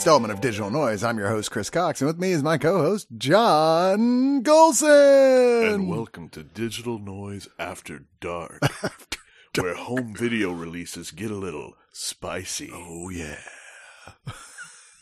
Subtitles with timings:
[0.00, 1.04] Installment of Digital Noise.
[1.04, 5.74] I'm your host, Chris Cox, and with me is my co-host, John Gholson.
[5.74, 8.62] And welcome to Digital Noise After Dark,
[9.60, 12.70] where home video releases get a little spicy.
[12.72, 13.40] oh yeah.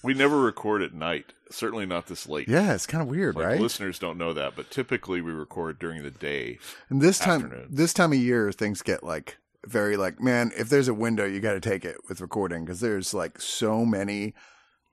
[0.02, 2.48] We never record at night, certainly not this late.
[2.48, 3.60] Yeah, it's kind of weird, Like, right?
[3.60, 6.58] Listeners don't know that, but typically we record during the day.
[6.88, 10.88] And this time, this time of year, things get like very like, man, if there's
[10.88, 14.34] a window, you got to take it with recording because there's like so many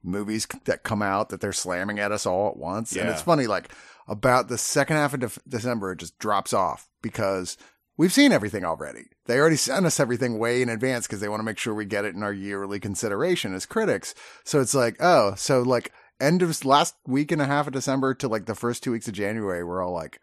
[0.05, 2.95] movies that come out that they're slamming at us all at once.
[2.95, 3.71] And it's funny, like
[4.07, 7.57] about the second half of Def- December, it just drops off because
[7.97, 9.05] we've seen everything already.
[9.25, 11.85] They already sent us everything way in advance because they want to make sure we
[11.85, 14.13] get it in our yearly consideration as critics.
[14.43, 18.13] So it's like, oh, so like end of last week and a half of December
[18.15, 20.19] to like the first two weeks of January, we're all like,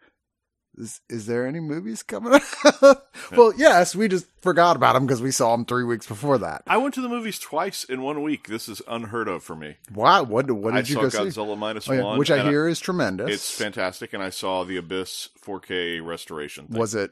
[0.77, 2.33] is, is there any movies coming
[2.81, 3.05] out?
[3.31, 6.63] well, yes, we just forgot about them because we saw them three weeks before that.
[6.67, 8.47] I went to the movies twice in one week.
[8.47, 9.77] This is unheard of for me.
[9.93, 11.17] Wow, what what did I you saw go see?
[11.19, 13.29] Godzilla minus Oh, yeah, one, which I hear is tremendous.
[13.31, 16.67] it's fantastic, and I saw the Abyss 4K restoration.
[16.67, 16.79] Thing.
[16.79, 17.11] Was it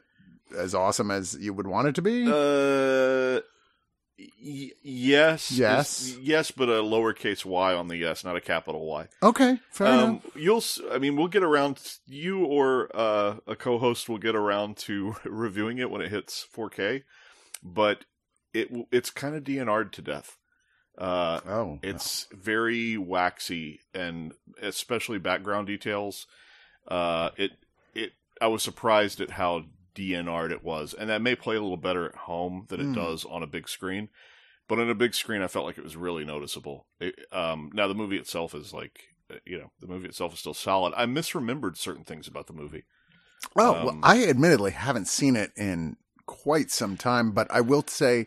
[0.56, 2.24] as awesome as you would want it to be?
[2.26, 3.40] Uh,
[4.18, 6.02] y- yes, Yes.
[6.02, 9.08] is- yes, but a lowercase y on the yes, not a capital Y.
[9.22, 10.08] okay, fair enough.
[10.08, 11.80] Um, you'll, s- I mean, we'll get around.
[12.06, 17.02] You or uh, a co-host will get around to reviewing it when it hits 4K,
[17.62, 18.04] but
[18.54, 20.36] it it's kind of DNR'd to death.
[20.98, 26.26] Uh, Oh, it's very waxy and especially background details.
[26.86, 27.52] Uh, it
[27.94, 28.12] it
[28.42, 32.06] I was surprised at how DNR'd it was, and that may play a little better
[32.06, 32.94] at home than it Hmm.
[32.94, 34.08] does on a big screen.
[34.68, 36.86] But on a big screen, I felt like it was really noticeable.
[37.00, 39.00] It, um, now the movie itself is like,
[39.30, 40.94] uh, you know, the movie itself is still solid.
[40.96, 42.84] I misremembered certain things about the movie.
[43.56, 47.84] Oh, well, Um, I admittedly haven't seen it in quite some time, but I will
[47.86, 48.26] say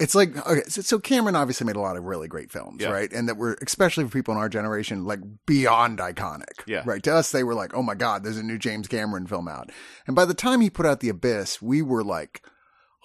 [0.00, 2.90] it's like okay, so, so Cameron obviously made a lot of really great films, Yeah.
[2.90, 3.12] right?
[3.12, 6.62] And that were especially for people in our generation like beyond iconic.
[6.66, 6.82] Yeah.
[6.84, 7.02] Right.
[7.04, 9.70] To us they were like, "Oh my god, there's a new James Cameron film out."
[10.06, 12.42] And by the time he put out The Abyss, we were like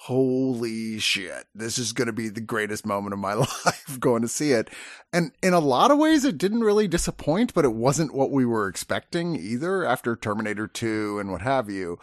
[0.03, 1.43] Holy shit.
[1.53, 3.33] This is going to be the greatest moment of my
[3.65, 4.69] life going to see it.
[5.11, 8.45] And in a lot of ways, it didn't really disappoint, but it wasn't what we
[8.45, 11.99] were expecting either after Terminator 2 and what have you.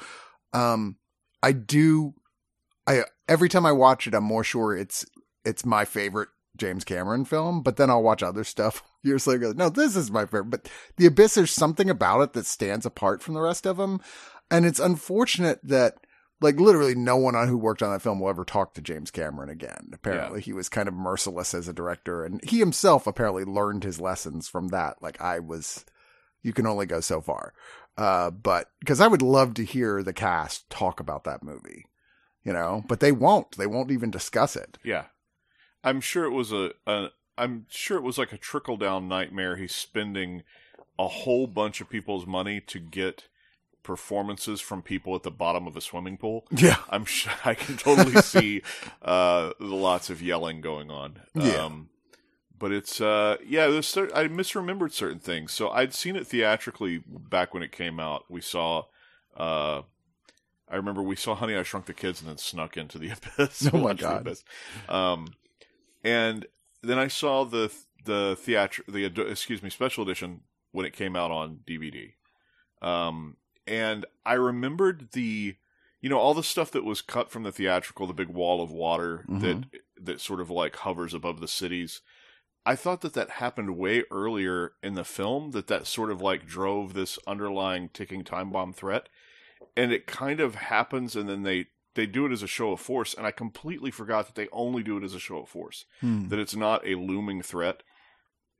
[0.52, 0.96] Um,
[1.42, 2.12] I do,
[2.86, 5.04] I, every time I watch it, I'm more sure it's,
[5.44, 9.52] it's my favorite James Cameron film, but then I'll watch other stuff years later.
[9.54, 13.22] No, this is my favorite, but The Abyss, there's something about it that stands apart
[13.22, 14.00] from the rest of them.
[14.50, 15.94] And it's unfortunate that,
[16.40, 19.10] like literally no one on who worked on that film will ever talk to James
[19.10, 19.88] Cameron again.
[19.94, 24.00] Apparently he was kind of merciless as a director and he himself apparently learned his
[24.02, 25.00] lessons from that.
[25.00, 25.86] Like I was,
[26.42, 27.54] you can only go so far.
[27.96, 31.86] Uh, but because I would love to hear the cast talk about that movie,
[32.46, 34.78] you know, but they won't, they won't even discuss it.
[34.84, 35.06] Yeah,
[35.82, 39.56] I'm sure it was a, a I'm sure it was like a trickle down nightmare.
[39.56, 40.44] He's spending
[40.98, 43.28] a whole bunch of people's money to get
[43.82, 46.46] performances from people at the bottom of a swimming pool.
[46.50, 46.78] Yeah.
[46.88, 48.62] I'm sure I can totally see
[49.02, 51.20] uh, lots of yelling going on.
[51.34, 51.64] Yeah.
[51.64, 51.90] Um,
[52.58, 55.52] but it's uh, yeah, there's I misremembered certain things.
[55.52, 58.24] So I'd seen it theatrically back when it came out.
[58.30, 58.84] We saw.
[59.36, 59.82] Uh,
[60.68, 63.68] I remember we saw Honey I Shrunk the Kids and then snuck into the abyss.
[63.72, 64.24] Oh my God.
[64.88, 65.28] Um,
[66.02, 66.46] and
[66.82, 67.72] then I saw the
[68.04, 70.40] the theatr the excuse me special edition
[70.72, 72.12] when it came out on DVD.
[72.82, 73.36] Um,
[73.66, 75.56] and I remembered the
[76.00, 78.70] you know all the stuff that was cut from the theatrical, the big wall of
[78.70, 79.64] water that
[80.00, 82.00] that sort of like hovers above the cities.
[82.64, 85.52] I thought that that happened way earlier in the film.
[85.52, 89.08] That that sort of like drove this underlying ticking time bomb threat,
[89.76, 92.80] and it kind of happens, and then they they do it as a show of
[92.80, 95.86] force, and I completely forgot that they only do it as a show of force.
[96.00, 96.28] Hmm.
[96.28, 97.82] That it's not a looming threat.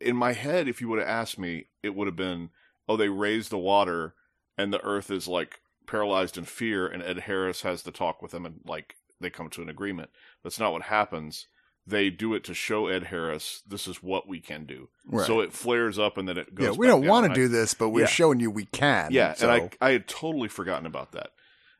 [0.00, 2.50] In my head, if you would have asked me, it would have been,
[2.88, 4.14] oh, they raise the water,
[4.56, 8.32] and the Earth is like paralyzed in fear, and Ed Harris has to talk with
[8.32, 10.10] them, and like they come to an agreement.
[10.42, 11.46] That's not what happens.
[11.86, 14.88] They do it to show Ed Harris this is what we can do.
[15.06, 15.26] Right.
[15.26, 16.64] So it flares up, and then it goes.
[16.66, 18.06] yeah, we don't want to do this, but we're Yeah.
[18.06, 19.12] showing you we can.
[19.12, 19.48] Yeah, so.
[19.48, 21.30] and I I had totally forgotten about that.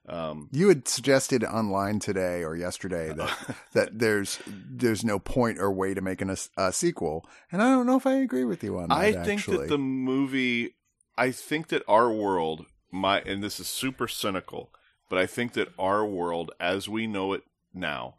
[0.09, 5.73] Um, You had suggested online today or yesterday that that there's there's no point or
[5.73, 8.79] way to make an, a sequel, and I don't know if I agree with you
[8.79, 8.95] on that.
[8.99, 9.57] I think actually.
[9.59, 10.77] that the movie,
[11.19, 14.71] I think that our world, my, and this is super cynical,
[15.11, 17.43] but I think that our world, as we know it
[17.75, 18.15] now,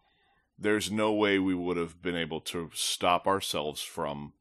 [0.58, 4.34] there's no way we would have been able to stop ourselves from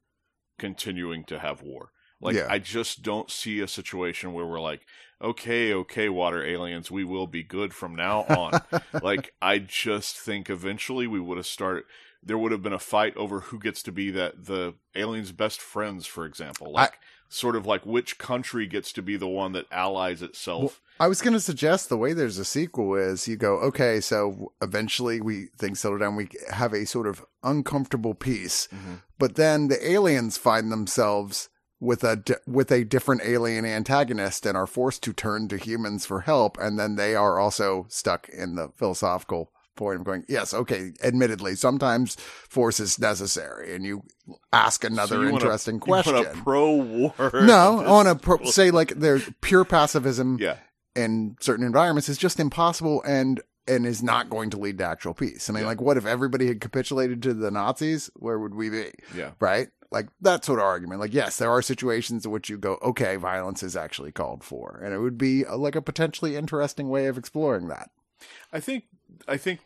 [0.58, 1.90] continuing to have war.
[2.20, 2.46] Like, Yeah.
[2.48, 4.86] I just don't see a situation where we're like,
[5.20, 8.60] okay, okay, water aliens, we will be good from now on.
[9.02, 11.84] like, I just think eventually we would have started.
[12.22, 15.60] There would have been a fight over who gets to be that the aliens' best
[15.60, 16.72] friends, for example.
[16.72, 16.98] Like,
[17.28, 20.62] sort of like which country gets to be the one that allies itself.
[20.62, 24.00] Well, I was going to suggest the way there's a sequel is you go, okay,
[24.00, 29.02] so eventually we things settle down, we have a sort of uncomfortable peace, Mhm.
[29.18, 34.56] but then the aliens find themselves with a di- with a different alien antagonist and
[34.56, 38.54] are forced to turn to humans for help, and then they are also stuck in
[38.54, 44.02] the philosophical point of going, yes, okay, admittedly, sometimes force is necessary, and you
[44.52, 46.14] ask another So you interesting you question.
[46.14, 47.14] want a pro-war?
[47.32, 50.56] no, I want to pro- say like there's pure pacifism Yeah,
[50.94, 55.12] in certain environments is just impossible and and is not going to lead to actual
[55.12, 55.50] peace.
[55.50, 55.68] I mean, Yeah.
[55.68, 58.08] like, what if everybody had capitulated to the Nazis?
[58.14, 58.90] Where would we be?
[59.14, 59.32] yeah.
[59.40, 59.68] Right?
[59.90, 61.00] Like that sort of argument.
[61.00, 64.80] Like, yes, there are situations in which you go, okay, violence is actually called for,
[64.84, 67.90] and it would be uh, like a potentially interesting way of exploring that.
[68.52, 68.84] I think
[69.28, 69.60] I think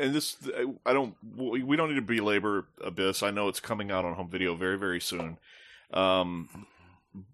[0.00, 0.36] and this
[0.84, 3.22] I don't we don't need to belabor Abyss.
[3.22, 5.38] I know it's coming out on home video very very soon.
[5.92, 6.66] Um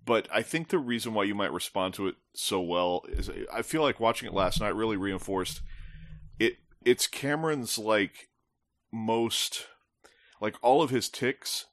[0.04, 3.62] but I think the reason why you might respond to it so well is I
[3.62, 5.60] feel like watching it last night really reinforced
[6.38, 8.28] it it's Cameron's like
[8.92, 9.66] most
[10.40, 11.66] like all of his ticks,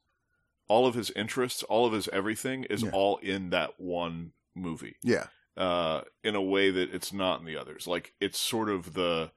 [0.68, 2.90] all of his interests, all of his everything is Yeah.
[2.92, 5.26] all in that one movie Yeah.
[5.60, 7.86] Uh, in a way that it's not in the others.
[7.86, 9.30] Like it's sort of the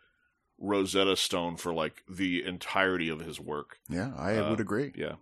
[0.57, 3.77] Rosetta Stone for like the entirety of his work.
[3.89, 4.93] Yeah, I Uh, would agree.
[4.95, 5.15] Yeah.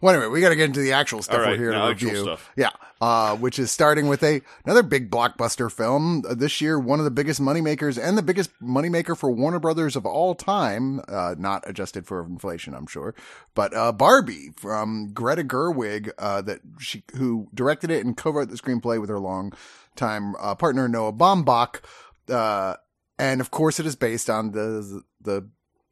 [0.00, 1.50] Well, anyway, we got to get into the actual stuff right.
[1.50, 2.22] we're here to review.
[2.22, 2.50] stuff.
[2.56, 2.70] Yeah,
[3.02, 6.78] uh, which is starting with a another big blockbuster film uh, this year.
[6.78, 11.02] One of the biggest moneymakers and the biggest moneymaker for Warner Brothers of all time,
[11.08, 13.14] uh, not adjusted for inflation, I'm sure.
[13.54, 18.56] But uh, Barbie from Greta Gerwig, uh, that she who directed it and co-wrote the
[18.56, 19.20] screenplay with her
[19.94, 21.80] long-time uh, partner Noah Baumbach.
[22.28, 22.76] Uh,
[23.18, 25.48] and of course, it is based on the the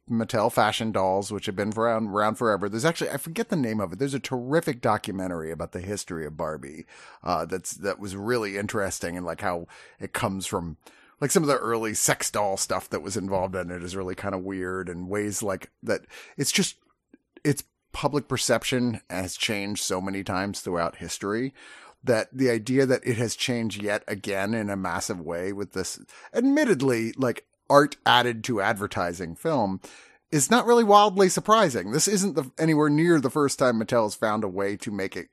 [0.09, 2.67] Mattel fashion dolls, which have been around, around forever.
[2.67, 3.99] There's actually, I forget the name of it.
[3.99, 6.85] There's a terrific documentary about the history of Barbie,
[7.23, 9.65] uh, that's, that was really interesting and like how
[10.01, 10.75] it comes from,
[11.21, 14.13] like some of the early sex doll stuff that was involved in it is really
[14.13, 16.01] kind of weird and ways like that.
[16.35, 16.75] It's just,
[17.45, 17.63] it's
[17.93, 21.53] public perception has changed so many times throughout history
[22.03, 25.99] that the idea that it has changed yet again in a massive way with this
[26.33, 29.79] admittedly like art added to advertising film
[30.31, 31.91] is not really wildly surprising.
[31.91, 35.15] This isn't the, anywhere near the first time Mattel has found a way to make
[35.15, 35.29] it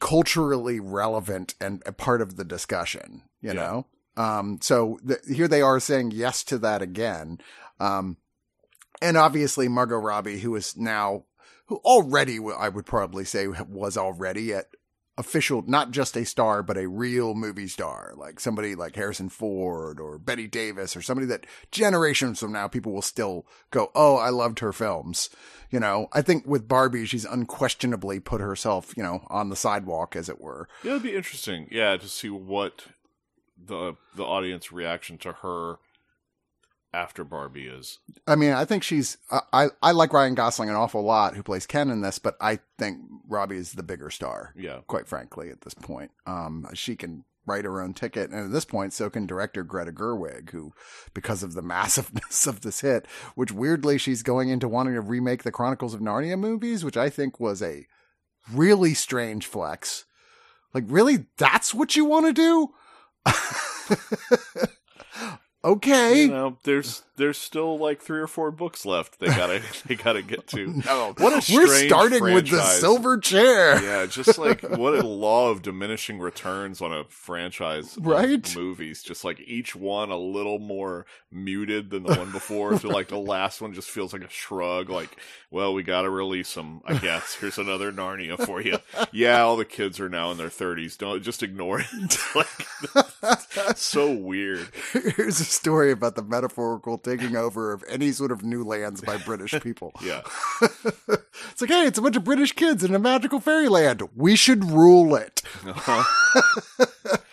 [0.00, 3.52] culturally relevant and a part of the discussion, you Yeah.
[3.54, 3.86] know?
[4.16, 7.38] Um, so th- here they are saying yes to that again.
[7.80, 8.16] Um,
[9.00, 11.24] and obviously Margot Robbie, who is now,
[11.66, 14.66] who already, I would probably say was already at
[15.18, 20.00] official, not just a star, but a real movie star, like somebody like Harrison Ford
[20.00, 24.30] or Bette Davis or somebody that generations from now people will still go, Oh, I
[24.30, 25.28] loved her films.
[25.70, 30.16] You know, I think with Barbie, she's unquestionably put herself, you know, on the sidewalk
[30.16, 30.68] as it were.
[30.82, 31.68] Yeah, it'd be interesting.
[31.70, 32.86] Yeah, to see what
[33.56, 35.76] the the audience reaction to her
[36.94, 37.98] after Barbie is.
[38.26, 41.42] I mean, I think she's, I, I, I like Ryan Gosling an awful lot who
[41.42, 43.00] plays Ken in this, but I think
[43.32, 44.54] Robbie is the bigger star.
[44.56, 44.80] Yeah.
[44.86, 46.10] quite frankly, at this point.
[46.26, 48.30] Um, she can write her own ticket.
[48.30, 50.72] And at this point, so can director Greta Gerwig, who,
[51.14, 55.42] because of the massiveness of this hit, which weirdly she's going into wanting to remake
[55.42, 57.86] the Chronicles of Narnia movies, which I think was a
[58.52, 60.04] really strange flex.
[60.74, 61.26] Like, really?
[61.36, 62.68] That's what you want to do?
[65.64, 66.22] Okay.
[66.22, 69.20] You know, there's there's still like three or four books left.
[69.20, 70.66] They gotta they gotta get to.
[70.66, 73.80] No, oh, What a we're strange starting with the silver chair.
[73.82, 78.56] Yeah, just like what a law of diminishing returns on a franchise, uh, Right?
[78.56, 82.78] Movies, just like each one a little more muted than the one before.
[82.78, 84.90] So like the last one just feels like a shrug.
[84.90, 85.16] Like,
[85.50, 86.80] well, we got to release them.
[86.84, 88.78] I guess here's another Narnia for you.
[89.12, 90.96] Yeah, all the kids are now in their thirties.
[90.96, 92.18] Don't just ignore it.
[92.34, 94.68] like, so weird.
[94.92, 99.16] Here's a story about the metaphorical taking over of any sort of new lands by
[99.18, 99.92] British people.
[100.02, 100.22] Yeah,
[101.50, 104.02] It's like, hey, it's a bunch of British kids in a magical fairyland.
[104.16, 105.42] We should rule it.
[105.66, 107.16] Uh-huh.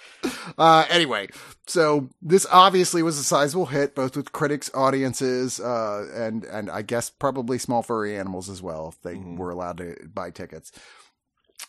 [0.58, 1.30] Uh, anyway,
[1.68, 6.82] so this obviously was a sizable hit, both with critics, audiences, uh, and and I
[6.82, 9.38] guess probably small furry animals as well, if they Mhm.
[9.38, 10.74] were allowed to buy tickets.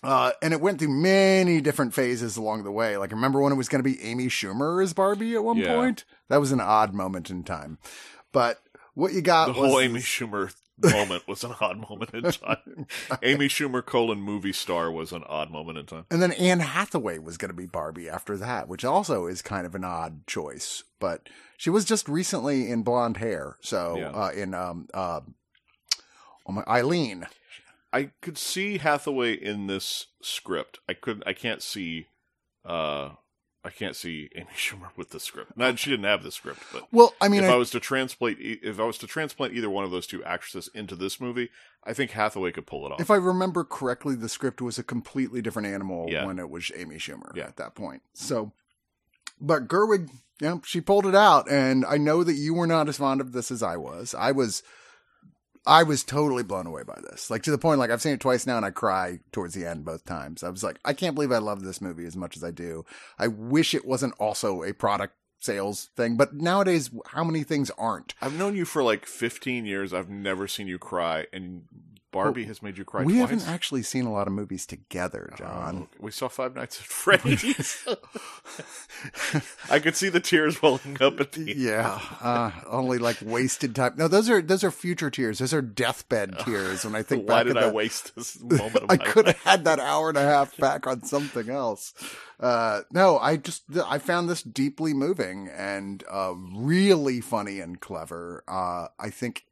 [0.02, 2.97] Uh, and it went through many different phases along the way.
[2.97, 5.75] Like, remember when it was going to be Amy Schumer as Barbie at one Yeah.
[5.76, 6.04] point?
[6.28, 7.78] That was an odd moment in time.
[8.33, 8.62] But
[8.95, 12.87] what you got the whole Amy Schumer moment was an odd moment in time.
[13.23, 16.07] Amy Schumer colon movie star was an odd moment in time.
[16.11, 19.66] And then Anne Hathaway was going to be Barbie after that, which also is kind
[19.66, 20.83] of an odd choice.
[20.99, 21.28] But
[21.59, 24.09] she was just recently in blonde hair, so Yeah.
[24.12, 25.21] uh, in um uh,
[26.47, 27.26] oh my Eileen.
[27.93, 30.79] I could see Hathaway in this script.
[30.89, 31.25] I couldn't.
[31.27, 32.07] I can't see.
[32.65, 33.11] uh
[33.63, 35.55] I can't see Amy Schumer with the script.
[35.55, 37.81] Not she didn't have the script, but Well, I mean, if I, I was to
[37.81, 41.51] translate, if I was to transplant either one of those two actresses into this movie,
[41.85, 43.01] I think Hathaway could pull it off.
[43.03, 46.25] if I remember correctly, the script was a completely different animal Yeah.
[46.25, 47.49] when it was Amy Schumer Yeah.
[47.49, 48.01] at that point.
[48.15, 48.53] So,
[49.39, 50.09] but Gerwig,
[50.41, 53.33] yeah, she pulled it out, and I know that you were not as fond of
[53.33, 54.15] this as I was.
[54.15, 54.63] I was.
[55.67, 57.31] I was totally blown away by this.
[57.31, 59.67] Like to the point, like I've seen it twice now and I cry towards the
[59.67, 60.43] end both times.
[60.43, 62.85] I was like, I can't believe I love this movie as much as I do.
[63.19, 68.14] I wish it wasn't also a product sales thing, but nowadays, how many things aren't?
[68.21, 69.93] I've known you for like 15 years.
[69.93, 71.62] I've never seen you cry, and
[72.12, 73.21] Barbie has made you cry we twice.
[73.31, 75.87] haven't actually seen a lot of movies together, John.
[75.93, 77.87] Oh, we saw Five Nights at Freddy's.
[79.71, 83.95] I could see the tears welling up at the Yeah, uh, only like wasted time.
[83.97, 85.38] No, those are those are future tears.
[85.38, 86.85] Those are deathbed tears.
[86.85, 89.64] When I think Why did I that- waste this moment of I could have had
[89.64, 91.95] that hour and a half back on something else.
[92.38, 98.43] Uh, no, I just I found this deeply moving and uh, really funny and clever.
[98.49, 99.45] Uh, I think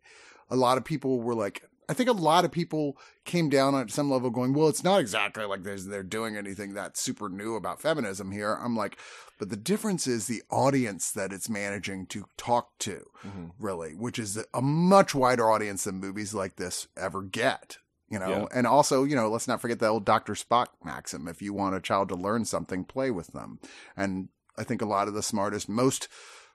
[0.51, 3.89] a lot of people were like, I think a lot of people came down on
[3.89, 7.55] some level, going, "Well, it's not exactly like there's they're doing anything that's super new
[7.55, 8.99] about feminism here." I'm like,
[9.39, 13.53] but the difference is the audience that it's managing to talk to Mhm.
[13.59, 17.79] really, which is a much wider audience than movies like this ever get.
[18.11, 18.47] You know, Yeah.
[18.55, 20.33] and also, you know, let's not forget the old Dr.
[20.35, 21.29] Spock maxim.
[21.29, 23.61] If you want a child to learn something, play with them.
[23.97, 26.09] And I think a lot of the smartest, most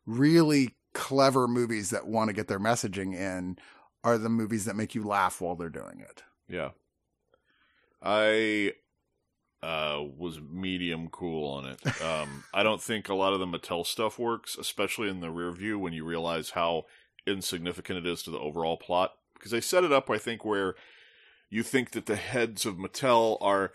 [0.06, 3.58] really clever movies that want to get their messaging in
[4.04, 6.24] are the movies that make you laugh while they're doing it.
[6.48, 6.72] Yeah.
[8.02, 8.74] I
[9.64, 12.02] uh, was medium cool on it.
[12.04, 15.52] Um, I don't think a lot of the Mattel stuff works, especially in the rear
[15.52, 16.84] view when you realize how
[17.26, 19.14] insignificant it is to the overall plot.
[19.36, 20.76] Because they set it up, I think, where
[21.50, 23.72] you think that the heads of Mattel are,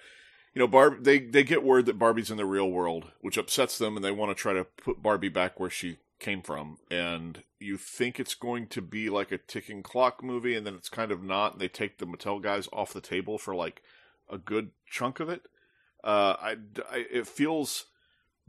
[0.54, 1.04] you know, Barb.
[1.04, 4.10] They they get word that Barbie's in the real world, which upsets them, and they
[4.10, 6.78] want to try to put Barbie back where she came from.
[6.90, 10.88] And you think it's going to be like a ticking clock movie, and then it's
[10.88, 11.52] kind of not.
[11.52, 13.82] And they take the Mattel guys off the table for like
[14.30, 15.42] a good chunk of it.
[16.04, 16.56] Uh, I,
[16.90, 17.86] I it feels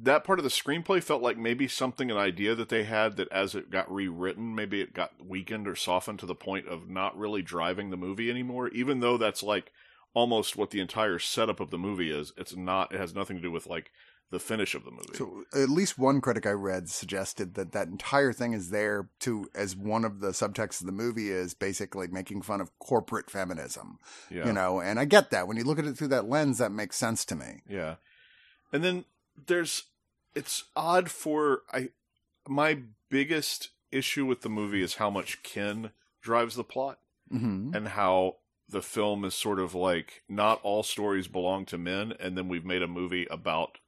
[0.01, 3.29] that part of the screenplay felt like maybe something an idea that they had that
[3.31, 7.17] as it got rewritten maybe it got weakened or softened to the point of not
[7.17, 9.71] really driving the movie anymore even though that's like
[10.13, 13.41] almost what the entire setup of the movie is it's not it has nothing to
[13.41, 13.91] do with like
[14.31, 17.88] the finish of the movie So at least one critic I read suggested that that
[17.88, 22.07] entire thing is there to, as one of the subtexts of the movie is basically
[22.07, 23.98] making fun of corporate feminism.
[24.29, 25.48] yeah You know, and I get that.
[25.48, 27.62] When you look at it through that lens, that makes sense to me.
[27.67, 27.95] Yeah.
[28.71, 29.05] And then
[29.48, 29.83] there's
[30.36, 31.89] it's odd for I
[32.48, 37.00] my biggest issue with the movie is how much Ken drives the plot
[37.31, 38.36] hmm and how
[38.67, 42.65] the film is sort of like not all stories belong to men and then we've
[42.65, 43.79] made a movie about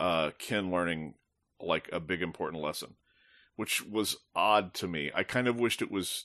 [0.00, 1.14] uh Ken learning
[1.60, 2.96] like a big important lesson
[3.60, 5.10] which was odd to me.
[5.14, 6.24] I kind of wished it was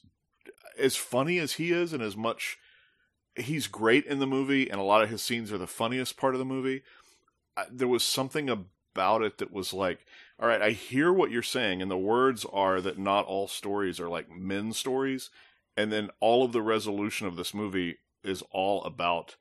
[0.80, 2.58] as funny as he is and as much
[3.36, 6.34] he's great in the movie and a lot of his scenes are the funniest part
[6.34, 6.84] of the movie.
[7.58, 10.06] I, there was something about it that was like,
[10.40, 14.00] all right, I hear what you're saying, and the words are that not all stories
[14.00, 15.30] are like men's stories,
[15.76, 19.36] and then all of the resolution of this movie is all about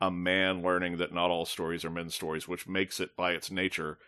[0.00, 3.50] a man learning that not all stories are men's stories, which makes it by its
[3.50, 3.98] nature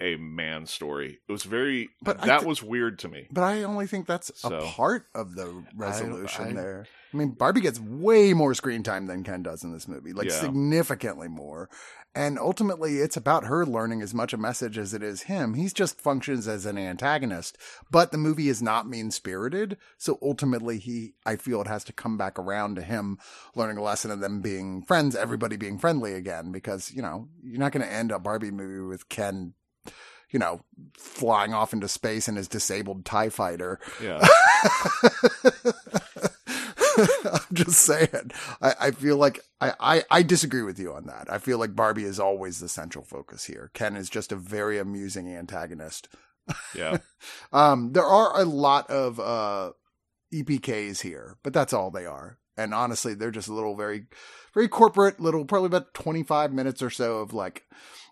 [0.00, 1.18] a man story.
[1.28, 3.26] It was very But that thi- was weird to me.
[3.30, 6.86] But I only think that's So- a part of the resolution I- there.
[7.12, 10.28] I mean, Barbie gets way more screen time than Ken does in this movie, like
[10.28, 10.40] Yeah.
[10.40, 11.70] significantly more.
[12.14, 15.54] And ultimately, it's about her learning as much a message as it is him.
[15.54, 17.56] He's just functions as an antagonist,
[17.90, 19.78] but the movie is not mean spirited.
[19.96, 23.18] So ultimately, he, I feel it has to come back around to him
[23.54, 27.60] learning a lesson and them being friends, everybody being friendly again, because, you know, you're
[27.60, 29.54] not going to end a Barbie movie with Ken
[30.30, 30.60] you know,
[30.96, 33.78] flying off into space in his disabled TIE fighter.
[34.02, 34.26] Yeah.
[36.98, 38.32] I'm just saying.
[38.60, 41.30] I, I feel like I, I, I disagree with you on that.
[41.30, 43.70] I feel like Barbie is always the central focus here.
[43.74, 46.08] Ken is just a very amusing antagonist.
[46.74, 46.98] Yeah.
[47.52, 49.72] Um, there are a lot of uh,
[50.32, 52.38] EPKs here, but that's all they are.
[52.56, 54.06] And honestly, they're just a little very,
[54.54, 57.64] very corporate, little, probably about 25 minutes or so of like,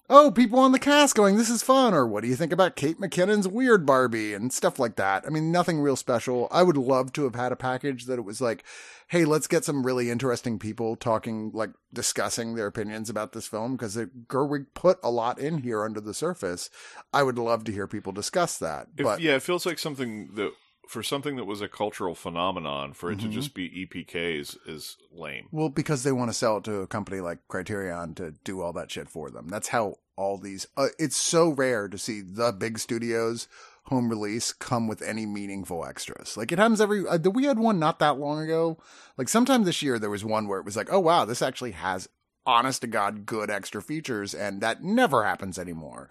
[0.08, 1.94] oh, people on the cast going, this is fun.
[1.94, 5.24] Or what do you think about Kate McKinnon's Weird Barbie and stuff like that?
[5.26, 6.48] I mean, nothing real special.
[6.50, 8.64] I would love to have had a package that it was like,
[9.08, 13.76] hey, let's get some really interesting people talking, like discussing their opinions about this film
[13.76, 13.96] because
[14.26, 16.70] Gerwig put a lot in here under the surface.
[17.12, 18.88] I would love to hear people discuss that.
[18.96, 20.52] If- but yeah, it feels like something that
[20.86, 23.22] for something that was a cultural phenomenon for it Mhm.
[23.22, 25.48] to just be EPKs is lame.
[25.50, 28.72] Well, because they want to sell it to a company like Criterion to do all
[28.74, 29.48] that shit for them.
[29.48, 30.66] That's how all these.
[30.76, 33.48] Uh, it's so rare to see the big studios
[33.84, 36.36] home release come with any meaningful extras.
[36.36, 37.06] Like it happens every.
[37.06, 38.78] Uh, we had one not that long ago.
[39.16, 41.72] Like sometime this year, there was one where it was like, oh wow, this actually
[41.72, 42.08] has
[42.46, 46.08] honest to god good extra features, and that never happens anymore.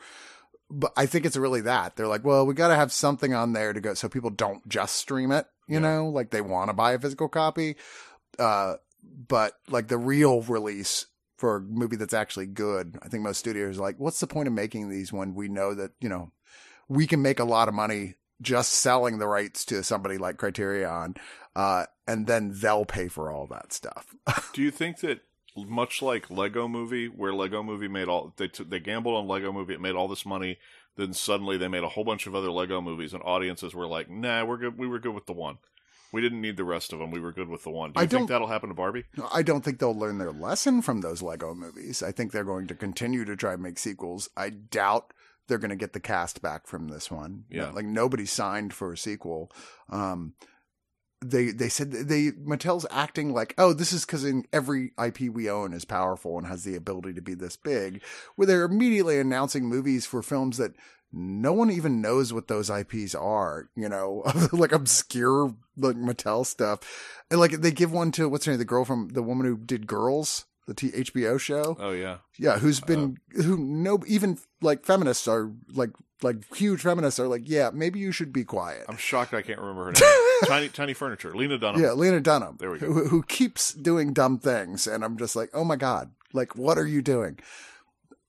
[0.69, 3.53] But I think it's really that they're like, well, we got to have something on
[3.53, 5.45] there to go so people don't just stream it.
[5.67, 5.79] You Yeah.
[5.79, 7.75] know, like they want to buy a physical copy.
[8.39, 8.75] Uh,
[9.27, 11.05] but like the real release
[11.37, 14.47] for a movie that's actually good, I think most studios are like, what's the point
[14.47, 16.31] of making these when we know that, you know,
[16.87, 21.15] we can make a lot of money just selling the rights to somebody like Criterion,
[21.55, 24.13] uh, and then they'll pay for all that stuff.
[24.53, 25.21] Do you think that
[25.55, 29.51] much like Lego Movie, where Lego Movie made all they t- they gambled on Lego
[29.51, 30.57] Movie, it made all this money,
[30.97, 34.09] then suddenly they made a whole bunch of other Lego movies, and audiences were like,
[34.09, 34.77] "Nah, we're good.
[34.77, 35.57] We were good with the one.
[36.11, 37.11] We didn't need the rest of them.
[37.11, 38.75] We were good with the one." Do you I think don't- think that'll happen to
[38.75, 39.05] Barbie?
[39.33, 42.03] I don't think they'll learn their lesson from those Lego movies.
[42.03, 44.29] I think they're going to continue to try and make sequels.
[44.35, 45.13] I doubt
[45.47, 47.45] they're going to get the cast back from this one.
[47.51, 47.69] Yeah.
[47.69, 49.51] Like nobody signed for a sequel.
[49.89, 50.33] Um,
[51.21, 55.49] they they said they Mattel's acting like oh this is because in every IP we
[55.49, 58.01] own is powerful and has the ability to be this big,
[58.35, 60.73] where they're immediately announcing movies for films that
[61.11, 66.79] no one even knows what those IPs are, you know, like obscure like Mattel stuff.
[67.31, 69.57] And like they give one to what's her name, the girl from the woman who
[69.57, 71.77] did Girls, the T- HBO show.
[71.79, 76.81] Oh yeah, Yeah, who's uh, been who no even like feminists are like like huge
[76.81, 78.85] feminists are like, yeah, maybe you should be quiet.
[78.87, 80.39] I'm shocked I can't remember her name.
[80.45, 81.81] tiny Tiny Furniture, Lena Dunham.
[81.81, 82.57] Yeah, Lena Dunham.
[82.59, 82.87] There we go.
[82.87, 86.77] Who, who keeps doing dumb things, and I'm just like, oh my god, like what
[86.77, 87.39] are you doing?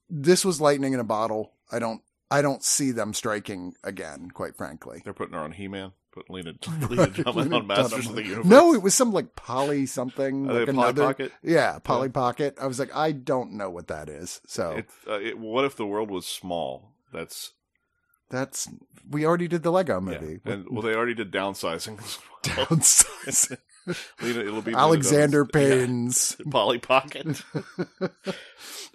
[0.08, 1.52] This was lightning in a bottle.
[1.72, 4.30] I don't, I don't see them striking again.
[4.32, 5.92] Quite frankly, They're putting her on He Man,
[6.28, 6.54] Lena,
[6.90, 8.46] Lena Dunham on Masters of the Universe.
[8.46, 10.46] No, it was some like Polly something.
[10.46, 11.32] Like Polly another, Pocket?
[11.42, 12.56] Yeah, Polly Pocket.
[12.60, 14.40] I was like, I don't know what that is.
[14.46, 16.92] So It, uh, it, what if the world was small?
[17.12, 17.52] That's
[18.30, 18.68] that's
[19.08, 20.00] we already did the Lego yeah.
[20.00, 20.40] movie.
[20.44, 21.98] And well, they already did downsizing.
[21.98, 22.66] well.
[22.66, 23.58] Downsizing.
[24.20, 26.36] Lena, it'll be Alexander Payne's.
[26.38, 27.42] yeah, Polly Pocket.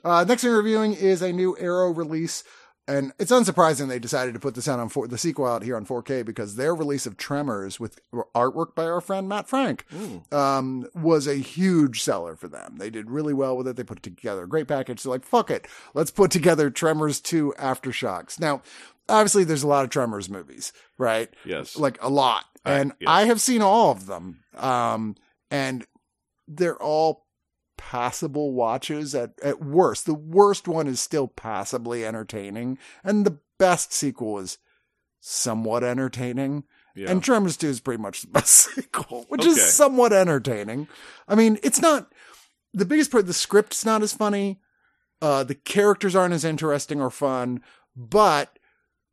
[0.03, 2.43] Uh, next thing we're reviewing is a new Arrow release.
[2.87, 5.77] And it's unsurprising they decided to put this out on four, the sequel out here
[5.77, 7.99] on 4K because their release of Tremors with
[8.35, 10.33] artwork by our friend Matt Frank Mm.
[10.33, 12.77] um, was a huge seller for them.
[12.77, 13.75] They did really well with it.
[13.77, 15.03] They put together a great package.
[15.03, 15.67] They're like, fuck it.
[15.93, 18.39] Let's put together Tremors 2 Aftershocks.
[18.39, 18.61] Now,
[19.07, 21.29] obviously, there's a lot of Tremors movies, right?
[21.45, 21.77] Yes.
[21.77, 22.45] like a lot.
[22.65, 23.07] I- And yes.
[23.07, 24.43] I have seen all of them.
[24.57, 25.15] Um,
[25.49, 25.85] and
[26.47, 27.25] they're all
[27.89, 30.05] passable watches at, at worst.
[30.05, 32.77] The worst one is still passably entertaining.
[33.03, 34.59] And the best sequel is
[35.19, 36.63] somewhat entertaining.
[36.95, 37.09] yeah.
[37.09, 39.49] And Tremors 2 is pretty much the best sequel, which Okay.
[39.49, 40.87] is somewhat entertaining.
[41.27, 42.13] I mean, it's not
[42.73, 44.59] the biggest part, the script's not as funny.
[45.21, 47.61] Uh, the characters aren't as interesting or fun,
[47.95, 48.57] but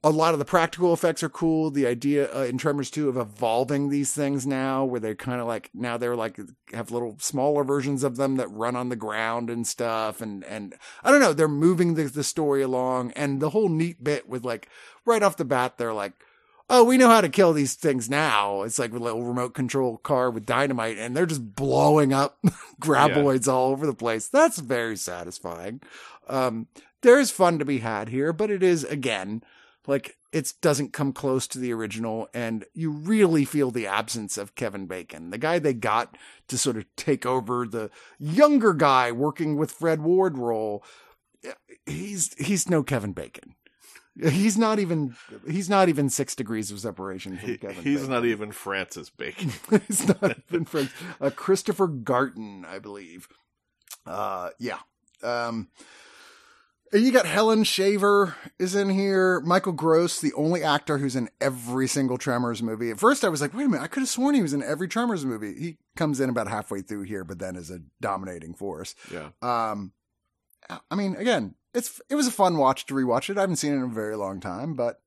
[0.05, 1.71] a lot of the practical effects are cool.
[1.71, 5.49] The idea uh, in Tremors 2 of evolving these things now, where they're kind of
[5.49, 6.39] like, now they're like,
[6.73, 10.21] have little smaller versions of them that run on the ground and stuff.
[10.21, 13.11] And, and I don't know, they're moving the, the story along.
[13.13, 14.69] And the whole neat bit with like,
[15.05, 16.13] right off the bat, they're like,
[16.71, 18.63] oh, we know how to kill these things now.
[18.63, 22.39] It's like a little remote control car with dynamite, and they're just blowing up
[22.81, 24.29] graboids all over the place.
[24.29, 25.81] That's very satisfying.
[26.29, 26.69] Um,
[27.01, 29.43] there is fun to be had here, but it is again
[29.89, 34.55] like it doesn't come close to the original, and you really feel the absence of
[34.55, 36.17] Kevin Bacon, the guy they got
[36.49, 40.85] to sort of take over the younger guy working with Fred Ward role.
[41.87, 43.55] He's he's no Kevin Bacon.
[44.21, 45.15] He's not even
[45.49, 47.85] he's not even six degrees of separation from He- Kevin.
[47.85, 48.11] he's Bacon.
[48.15, 49.53] not even Francis Bacon.
[49.87, 50.91] he's not even friends.
[51.21, 53.29] Uh, Christopher Gartin, I believe.
[54.05, 54.79] Uh, yeah.
[55.23, 55.69] Um,
[56.93, 59.41] you got Helen Shaver is in here.
[59.41, 62.91] Michael Gross, the only actor who's in every single Tremors movie.
[62.91, 64.63] At first, I was like, wait a minute, I could have sworn he was in
[64.63, 65.55] every Tremors movie.
[65.59, 68.95] He comes in about halfway through here, but then is a dominating force.
[69.13, 69.31] yeah.
[69.43, 69.93] Um,
[70.91, 73.39] I mean, again, it's it was a fun watch to rewatch it.
[73.39, 75.01] I haven't seen it in a very long time, but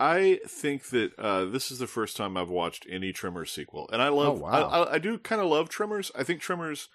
[0.00, 4.02] I think that uh, this is the first time I've watched any Tremors sequel, and
[4.02, 4.38] I love.
[4.38, 4.68] Oh, wow.
[4.68, 6.10] I, I, I do kind of love Tremors.
[6.14, 6.88] I think Tremors.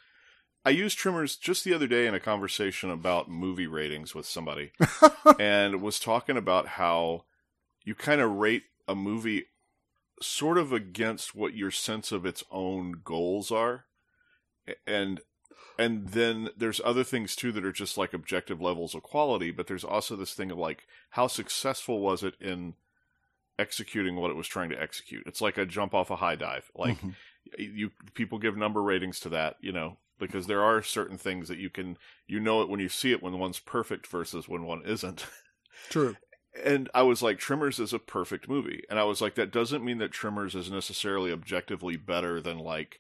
[0.66, 4.72] I used tremors just the other day in a conversation about movie ratings with somebody,
[5.40, 7.26] and was talking about how
[7.84, 9.46] you kind of rate a movie
[10.22, 13.86] sort of against what your sense of its own goals are,
[14.86, 15.22] and
[15.78, 19.50] and then there's other things too that are just like objective levels of quality.
[19.52, 22.74] But there's also this thing of like how successful was it in
[23.58, 25.24] executing what it was trying to execute.
[25.26, 26.70] It's like a jump off a high dive.
[26.76, 27.16] Like Mhm.
[27.58, 31.58] you people give number ratings to that, you know, because there are certain things that
[31.58, 34.84] you can you know it when you see it when one's perfect versus when one
[34.86, 35.26] isn't.
[35.90, 36.16] true.
[36.66, 38.84] And I was like Tremors is a perfect movie.
[38.90, 43.00] And I was like that doesn't mean that Tremors is necessarily objectively better than like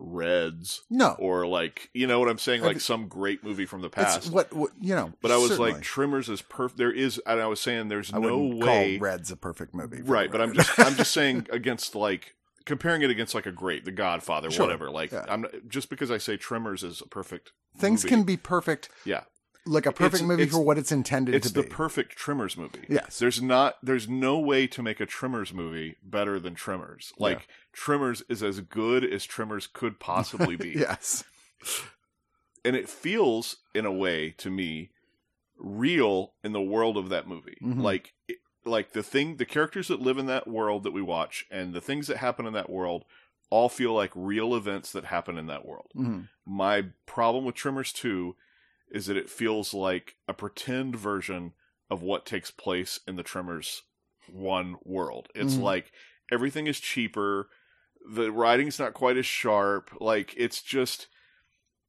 [0.00, 3.80] Reds No, or like, you know what I'm saying, like think- some great movie from
[3.80, 4.30] the it's past.
[4.32, 5.12] what, what you know.
[5.20, 5.72] but I was certainly.
[5.72, 6.78] like Tremors is perfect.
[6.78, 10.02] There is and I was saying there's I no way call Red's a perfect movie,
[10.02, 12.36] right but i'm just i'm just saying against like
[12.68, 14.66] comparing it against like a great the godfather Sure.
[14.66, 15.24] whatever like Yeah.
[15.28, 19.24] i'm just because i say tremors is a perfect things movie, can be perfect, yeah
[19.66, 21.60] like a perfect It's- movie it's- for what it's intended it's to be.
[21.60, 23.18] It's the perfect tremors movie Yes.
[23.18, 28.22] there's not there's no way to make a tremors movie better than tremors like tremors
[28.28, 31.24] is as good as tremors could possibly be yes,
[32.64, 34.90] and it feels in a way to me
[35.58, 37.82] real in the world of that movie Mhm.
[37.82, 41.46] like it- like the thing the characters that live in that world that we watch
[41.50, 43.04] and the things that happen in that world
[43.50, 46.28] all feel like real events that happen in that world Mhm.
[46.46, 48.36] my problem with tremors 2
[48.90, 51.52] is that it feels like a pretend version
[51.90, 53.84] of what takes place in the tremors
[54.28, 55.62] 1 world it's Mhm.
[55.62, 55.92] like
[56.30, 57.48] everything is cheaper
[58.10, 61.08] the writing's not quite as sharp like it's just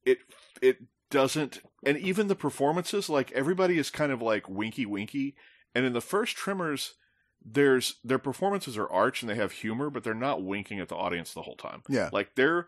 [0.04, 0.18] it
[0.62, 0.78] it
[1.10, 5.34] doesn't and even the performances like everybody is kind of like winky winky
[5.74, 6.94] and in the first tremors
[7.42, 10.96] there's their performances are arch and they have humor but they're not winking at the
[10.96, 11.82] audience the whole time.
[11.88, 12.66] Yeah, like they're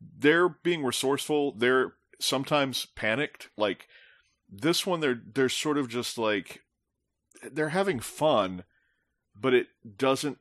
[0.00, 1.52] they're being resourceful.
[1.52, 3.50] They're sometimes panicked.
[3.56, 3.88] Like
[4.50, 6.62] this one they're they're sort of just like
[7.52, 8.64] they're having fun
[9.38, 10.38] but it doesn't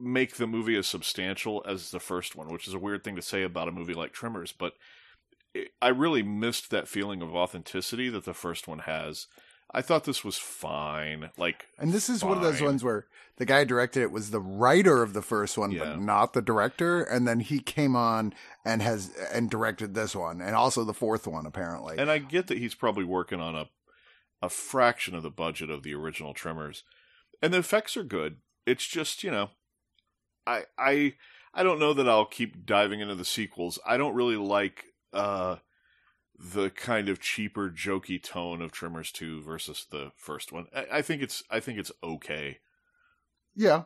[0.00, 3.22] make the movie as substantial as the first one which is a weird thing to
[3.22, 4.72] say about a movie like Tremors but
[5.82, 9.26] I really missed that feeling of authenticity that the first one has
[9.72, 13.06] I thought this was fine like and this is one of those ones where
[13.36, 15.80] the guy directed it was the writer of the first one, Yeah.
[15.84, 20.40] but not the director, and then he came on and has and directed this one,
[20.40, 21.96] and also the fourth one apparently.
[21.98, 23.68] And I get that he's probably working on a
[24.42, 26.82] a fraction of the budget of the original Tremors,
[27.42, 28.36] and the effects are good.
[28.66, 29.50] It's just you know,
[30.46, 31.14] I I
[31.54, 33.78] I don't know that I'll keep diving into the sequels.
[33.86, 35.56] I don't really like uh
[36.40, 40.66] the kind of cheaper, jokey tone of Tremors two versus the first one.
[40.74, 42.58] I, I think it's I think it's okay.
[43.54, 43.84] Yeah.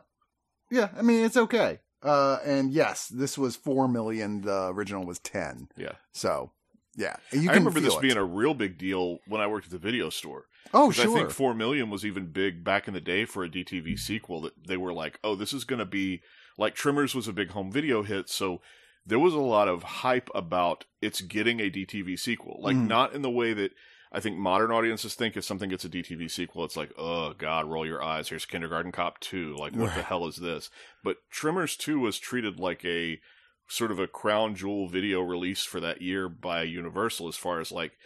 [0.71, 0.89] Yeah.
[0.97, 1.79] I mean, it's okay.
[2.01, 4.41] Uh, and yes, this was 4 million.
[4.41, 5.69] The original was 10.
[5.75, 5.93] Yeah.
[6.11, 6.51] So,
[6.95, 7.15] yeah.
[7.31, 8.01] You I remember this it.
[8.01, 10.45] being a real big deal when I worked at the video store.
[10.73, 11.09] Oh, sure.
[11.09, 14.41] I think four million was even big back in the day for a DTV sequel.
[14.41, 16.21] That they were like, "Oh, this is going to be
[16.57, 18.61] like Tremors was a big home video hit." So
[19.05, 22.59] there was a lot of hype about it's getting a DTV sequel.
[22.61, 22.87] Like Mhm.
[22.87, 23.71] not in the way that
[24.11, 27.65] I think modern audiences think if something gets a DTV sequel, it's like, "Oh God,
[27.69, 29.55] roll your eyes." Here's Kindergarten Cop two.
[29.55, 30.69] Like, what the hell is this?
[31.03, 33.19] But Tremors two was treated like a
[33.67, 37.71] sort of a crown jewel video release for that year by Universal, as far as
[37.71, 37.97] like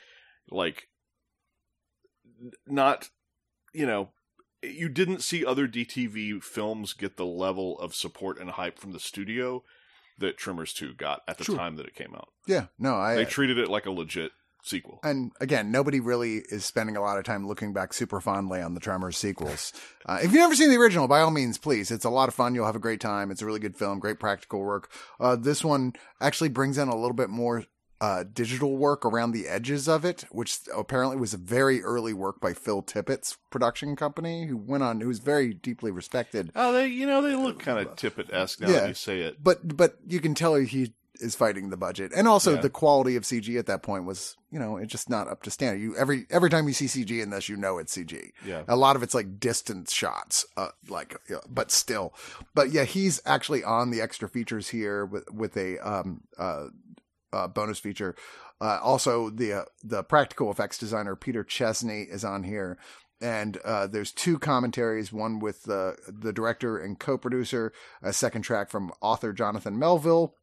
[0.50, 0.90] like
[2.66, 3.10] not
[3.74, 4.12] you know
[4.64, 9.00] you didn't see other DTV films get the level of support and hype from the
[9.00, 9.64] studio
[10.20, 11.56] that Tremors 2 got at the Sure.
[11.58, 12.30] time that it came out.
[12.48, 12.68] yeah.
[12.78, 13.16] No, I.
[13.16, 15.00] They treated it like a legit sequel.
[15.04, 18.74] and again, nobody really is spending a lot of time looking back super fondly on
[18.74, 19.74] the Tremors sequels.
[20.06, 21.92] Uh, if you've never seen the original, by all means, please.
[21.92, 22.56] It's a lot of fun.
[22.56, 23.30] You'll have a great time.
[23.30, 24.90] It's a really good film, great practical work.
[25.20, 27.66] Uh, this one actually brings in a little bit more
[28.02, 32.40] uh, digital work around the edges of it, which apparently was a very early work
[32.40, 36.52] by Phil Tippett's production company, who went on, who was very deeply respected.
[36.56, 38.80] Oh, they you know they look kind of Tippett esque now Yeah.
[38.82, 39.44] that you say it.
[39.44, 42.62] But but you can tell he is fighting the budget, and also Yeah.
[42.62, 45.52] the quality of CG at that point was, you know, it's just not up to
[45.52, 45.82] standard.
[45.82, 48.32] You every every time you see CG in this, you know it's CG.
[48.46, 48.64] Yeah.
[48.70, 51.18] A lot of it's like distance shots, uh, like,
[51.50, 52.14] but still,
[52.56, 56.68] but yeah, he's actually on the extra features here with with a um uh,
[57.34, 58.16] uh bonus feature.
[58.62, 62.78] Uh, also, the uh, the practical effects designer Peter Chesney is on here,
[63.22, 68.70] and uh, there's two commentaries, one with the the director and co-producer, a second track
[68.70, 70.36] from author Jonathan Melville.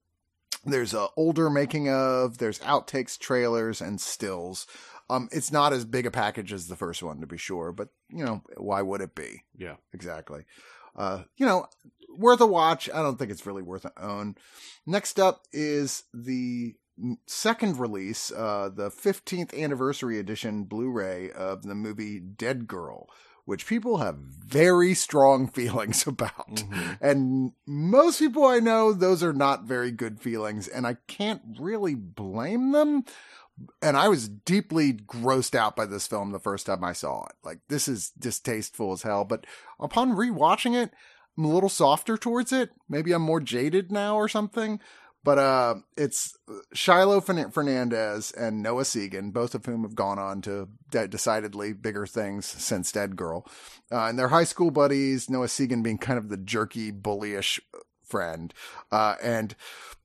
[0.65, 4.67] There's a older making of, there's outtakes, trailers, and stills.
[5.09, 7.89] Um, it's not as big a package as the first one, to be sure, but
[8.09, 9.45] you know, why would it be?
[9.57, 9.77] Yeah.
[9.93, 10.45] Exactly.
[10.97, 11.67] Uh, you know,
[12.19, 12.89] worth a watch.
[12.93, 14.37] I don't think it's really worth an own.
[14.87, 16.75] Next up is the
[17.27, 23.09] second release, uh, the 15th anniversary edition Blu-ray of the movie Dead Girl,
[23.45, 26.57] which people have very strong feelings about.
[26.57, 26.99] Mhm.
[27.01, 31.95] And most people I know, those are not very good feelings, and I can't really
[31.95, 33.05] blame them.
[33.81, 37.37] And I was deeply grossed out by this film the first time I saw it.
[37.43, 39.47] Like, this is distasteful as hell, but
[39.81, 40.93] upon rewatching it,
[41.37, 42.71] I'm a little softer towards it.
[42.89, 44.81] Maybe I'm more jaded now or something.
[45.27, 46.39] But uh, it's
[46.73, 52.07] Shiloh Fernandez and Noah Segan, both of whom have gone on to de- decidedly bigger
[52.07, 53.45] things since Dead Girl.
[53.91, 57.59] Uh, and they're high school buddies, Noah Segan being kind of the jerky, bullyish
[58.07, 58.53] friend.
[58.91, 59.55] Uh, and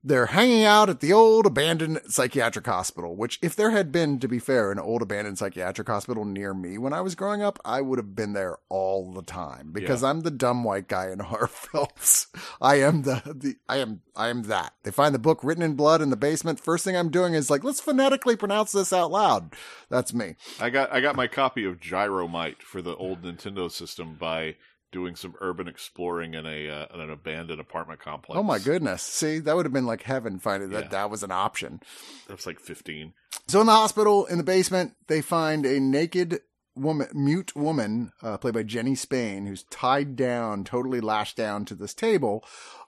[0.04, 4.28] they're hanging out at the old abandoned psychiatric hospital, which, if there had been, to
[4.28, 7.82] be fair, an old abandoned psychiatric hospital near me when I was growing up, I
[7.82, 11.48] would have been there all the time because I'm the dumb white guy in horror
[11.48, 12.28] films.
[12.60, 14.74] I am the, the, I am, I am that.
[14.84, 16.60] They find the book written in blood in the basement.
[16.60, 19.56] First thing I'm doing is like, let's phonetically pronounce this out loud.
[19.90, 20.36] That's me.
[20.60, 24.56] I got I got my copy of Gyromite for the old Nintendo system by
[24.92, 28.38] doing some urban exploring in a uh, in an abandoned apartment complex.
[28.38, 29.02] Oh my goodness.
[29.02, 30.90] See, that would have been like heaven finding that Yeah.
[30.90, 31.82] that was an option.
[32.28, 33.14] That's like fifteen.
[33.48, 36.42] So in the hospital, in the basement, they find a naked
[36.76, 41.76] woman, mute woman, uh, played by Jenny Spain, who's tied down, totally lashed down to
[41.76, 42.44] this table.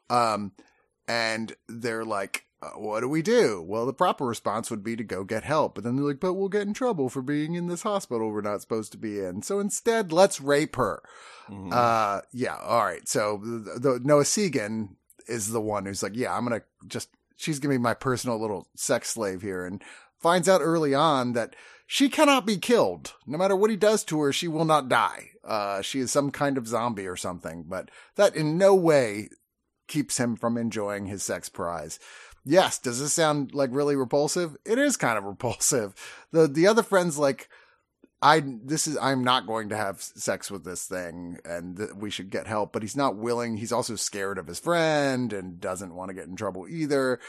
[0.09, 0.51] Um,
[1.07, 3.61] and they're like, uh, what do we do?
[3.61, 5.75] Well, the proper response would be to go get help.
[5.75, 8.41] But then they're like, but we'll get in trouble for being in this hospital we're
[8.41, 9.41] not supposed to be in.
[9.41, 11.01] So instead, let's rape her.
[11.49, 11.71] Mhm.
[11.73, 12.57] Uh, yeah.
[12.57, 13.07] All right.
[13.07, 14.95] So the, the Noah Segan
[15.27, 18.67] is the one who's like, yeah, I'm gonna just she's gonna be my personal little
[18.75, 19.81] sex slave here, and
[20.19, 23.13] finds out early on that she cannot be killed.
[23.27, 25.29] No matter what he does to her, she will not die.
[25.43, 29.27] Uh, she is some kind of zombie or something, but that in no way
[29.87, 31.99] keeps him from enjoying his sex prize.
[32.45, 34.57] Yes, does this sound like really repulsive?
[34.65, 35.93] It is kind of repulsive.
[36.31, 37.49] The the other friends like
[38.21, 42.09] I this is I'm not going to have sex with this thing and th- we
[42.09, 43.57] should get help but he's not willing.
[43.57, 47.19] He's also scared of his friend and doesn't want to get in trouble either.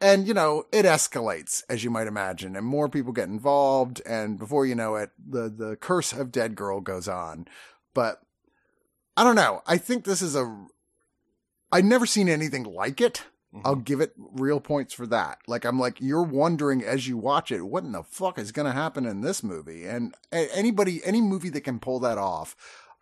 [0.00, 4.38] And you know it escalates as you might imagine and more people get involved and
[4.38, 7.46] before you know it the the curse of dead girl goes on.
[7.94, 8.20] But
[9.16, 9.62] I don't know.
[9.66, 10.66] I think this is a
[11.70, 13.24] I'd never seen anything like it
[13.54, 13.60] Mhm.
[13.64, 15.38] I'll give it real points for that.
[15.46, 18.66] Like I'm like you're wondering as you watch it, what in the fuck is going
[18.66, 19.84] to happen in this movie?
[19.84, 22.56] And anybody, any movie that can pull that off,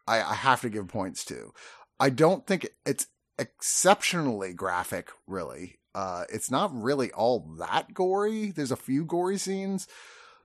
[0.07, 1.53] I, I have to give points to.
[1.99, 3.07] I don't think it's
[3.39, 5.79] exceptionally graphic, really.
[5.95, 8.51] Uh, it's not really all that gory.
[8.51, 9.87] There's a few gory scenes,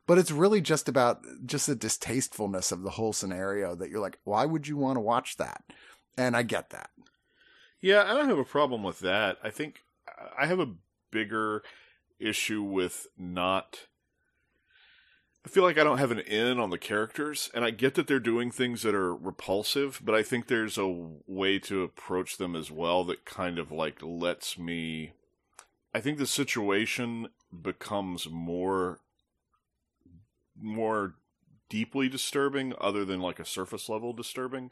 [0.05, 4.19] but it's really just about just the distastefulness of the whole scenario that you're like,
[4.23, 5.63] why would you want to watch that?
[6.17, 6.91] And I get that.
[7.79, 9.37] Yeah, I don't have a problem with that.
[9.43, 9.83] I think
[10.37, 10.73] I have a
[11.11, 11.63] bigger
[12.19, 13.87] issue with not.
[15.45, 18.07] I feel like I don't have an in on the characters, and I get that
[18.07, 20.87] they're doing things that are repulsive, but I think there's a
[21.25, 25.13] way to approach them as well that kind of like lets me.
[25.93, 27.29] I think the situation
[27.61, 28.99] becomes more,
[30.59, 31.15] more
[31.69, 34.71] deeply disturbing, other than like a surface level disturbing,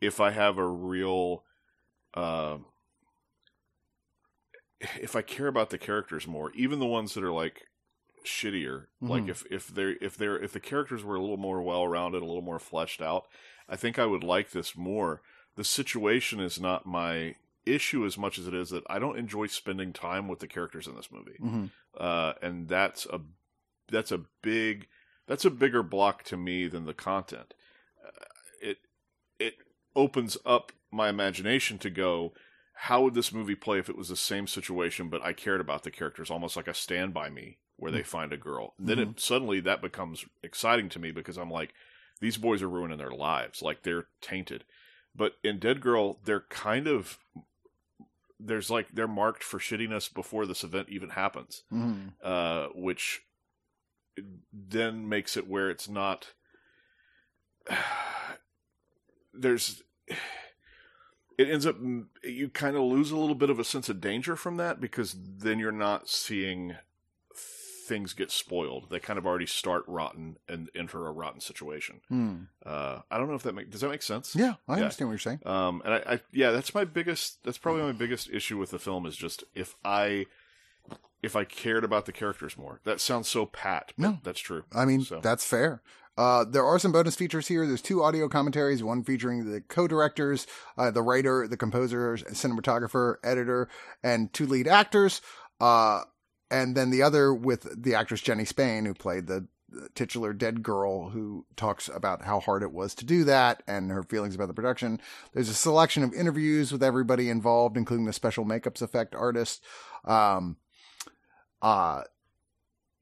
[0.00, 1.44] if I have a real
[2.14, 2.58] uh,
[4.80, 7.66] if I care about the characters more, even the ones that are like
[8.24, 9.30] shittier, like Mhm.
[9.30, 12.26] if if they're if they're if the characters were a little more well rounded, a
[12.26, 13.26] little more fleshed out,
[13.68, 15.22] I think I would like this more.
[15.56, 17.36] The situation is not my
[17.66, 20.86] issue as much as it is that I don't enjoy spending time with the characters
[20.86, 23.20] in this movie, hmm uh, and that's a
[23.88, 24.88] that's a big
[25.26, 27.54] that's a bigger block to me than the content.
[28.04, 28.24] Uh,
[28.60, 28.78] it
[29.38, 29.54] it
[29.96, 32.32] opens up my imagination to go
[32.82, 35.82] how would this movie play if it was the same situation but I cared about
[35.82, 38.74] the characters almost like a stand by me where they find a girl.
[38.78, 41.74] Then it suddenly that becomes exciting to me because I'm like,
[42.20, 44.64] these boys are ruining their lives, like they're tainted.
[45.14, 47.18] But in Dead Girl, they're kind of
[48.40, 52.12] there's like they're marked for shittiness before this event even happens, Mhm.
[52.22, 53.22] uh, which
[54.52, 56.32] then makes it where it's not.
[59.34, 59.82] There's
[61.38, 61.76] it ends up
[62.24, 65.16] you kind of lose a little bit of a sense of danger from that because
[65.38, 66.74] then you're not seeing
[67.34, 68.90] things get spoiled.
[68.90, 72.00] They kind of already start rotten and enter a rotten situation.
[72.08, 72.34] Hmm.
[72.64, 74.36] Uh, I don't know if that make does that make sense?
[74.36, 74.82] Yeah, I Yeah.
[74.82, 75.40] understand what you're saying.
[75.46, 77.42] Um, and I, I, yeah, that's my biggest.
[77.44, 80.26] That's probably my biggest issue with the film is just if I,
[81.22, 82.80] if I cared about the characters more.
[82.84, 83.92] That sounds so pat.
[83.96, 84.18] But No.
[84.22, 84.64] that's true.
[84.74, 85.80] I mean, So- that's fair.
[86.18, 87.64] Uh, there are some bonus features here.
[87.64, 93.68] There's two audio commentaries, one featuring the co-directors, uh, the writer, the composer, cinematographer, editor,
[94.02, 95.20] and two lead actors.
[95.60, 96.00] Uh,
[96.50, 100.64] and then the other with the actress Jenny Spain, who played the, the titular dead
[100.64, 104.48] girl, who talks about how hard it was to do that and her feelings about
[104.48, 105.00] the production.
[105.34, 109.62] There's a selection of interviews with everybody involved, including the special makeups effect artist.
[110.04, 110.56] Um,
[111.62, 112.02] uh,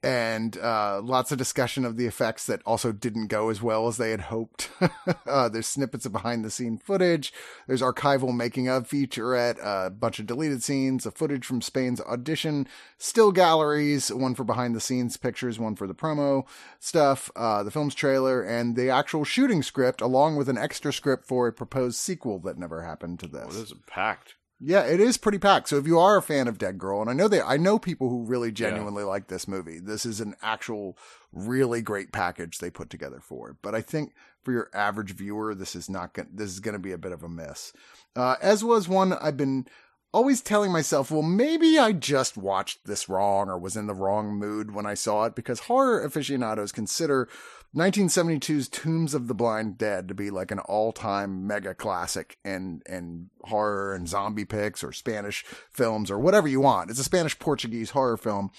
[0.06, 3.96] and uh, lots of discussion of the effects that also didn't go as well as
[3.96, 4.70] they had hoped.
[5.26, 7.32] uh, there's snippets of behind the scene footage.
[7.66, 12.68] There's archival making of featurette, a bunch of deleted scenes, a footage from Spain's audition,
[12.98, 16.46] still galleries, one for behind the scenes pictures, one for the promo
[16.78, 21.26] stuff, uh, the film's trailer, and the actual shooting script, along with an extra script
[21.26, 23.46] for a proposed sequel that never happened to this.
[23.46, 24.36] Well, this is packed.
[24.58, 25.68] Yeah, it is pretty packed.
[25.68, 27.78] So if you are a fan of Dead Girl, and I know they, I know
[27.78, 29.78] people who really genuinely like this movie.
[29.78, 30.96] This is an actual,
[31.30, 33.56] really great package they put together for it.
[33.60, 36.28] But I think for your average viewer, this is not going.
[36.32, 37.74] This is going to be a bit of a miss.
[38.14, 39.66] Uh, as was one I've been
[40.12, 44.34] always telling myself, well, maybe I just watched this wrong or was in the wrong
[44.34, 47.28] mood when I saw it because horror aficionados consider
[47.74, 53.28] 1972's Tombs of the Blind Dead to be like an all-time mega classic in in
[53.42, 56.90] horror and zombie pics or Spanish films or whatever you want.
[56.90, 58.50] It's a Spanish Portuguese horror film.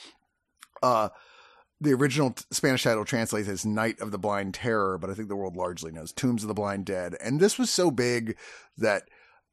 [0.83, 1.09] Uh
[1.79, 5.35] the original Spanish title translates as Night of the Blind Terror, but I think the
[5.35, 7.15] world largely knows Tombs of the Blind Dead.
[7.21, 8.35] And this was so big
[8.77, 9.03] that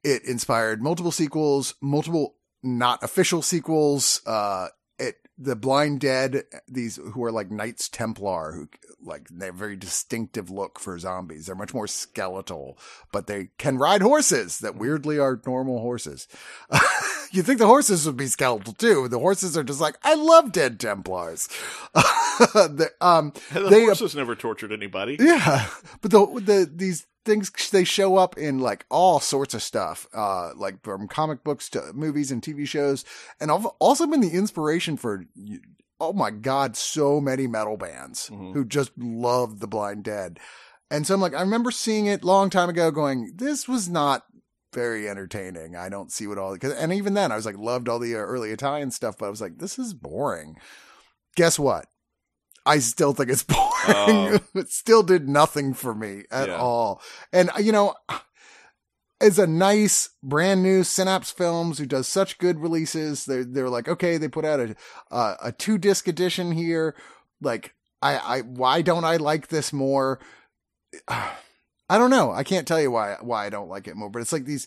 [0.05, 4.21] it inspired multiple sequels, multiple not official sequels.
[4.27, 8.69] Uh, it the Blind Dead, these who are like Knights Templar, who
[9.03, 11.47] like they have very distinctive look for zombies.
[11.47, 12.79] They're much more skeletal,
[13.11, 16.29] but they can ride horses that weirdly are normal horses.
[17.37, 19.09] you think the horses would be skeletal too?
[19.09, 21.49] The horses are just like, I love dead Templars.
[21.95, 25.17] the, um, The They- horses never tortured anybody.
[25.21, 25.69] yeah,
[26.01, 30.51] but the the these things they show up in like all sorts of stuff, uh,
[30.55, 33.05] like from comic books to movies and TV shows,
[33.41, 35.25] and I've also been the inspiration for.
[36.01, 38.53] Oh my God, so many metal bands Mhm.
[38.53, 40.41] who just love the Blind Dead.
[40.91, 44.25] And so I'm like, I remember seeing it long time ago going, this was not
[44.75, 45.77] very entertaining.
[45.77, 48.15] I don't see what all, cause, and even then I was like, loved all the
[48.15, 50.57] uh, early Italian stuff, but I was like, this is boring.
[51.37, 51.87] Guess what?
[52.67, 53.63] I still think it's boring.
[53.89, 54.39] Oh.
[54.55, 56.57] it still did nothing for me at Yeah.
[56.57, 57.01] all.
[57.33, 57.95] And uh, you know,
[59.21, 63.25] it's a nice brand new Synapse Films who does such good releases.
[63.27, 64.77] They're they're like, okay, they put out a
[65.11, 66.95] uh, a two disc edition here.
[67.41, 70.19] Like, I I why don't I like this more?
[71.95, 72.33] I don't know.
[72.33, 74.11] I can't tell you why why I don't like it more.
[74.11, 74.67] But it's like these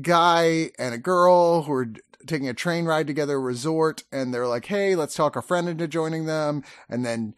[0.00, 1.92] guy and a girl who are
[2.26, 5.86] taking a train ride together, resort, and they're like, hey, let's talk a friend into
[5.86, 7.34] joining them, and then.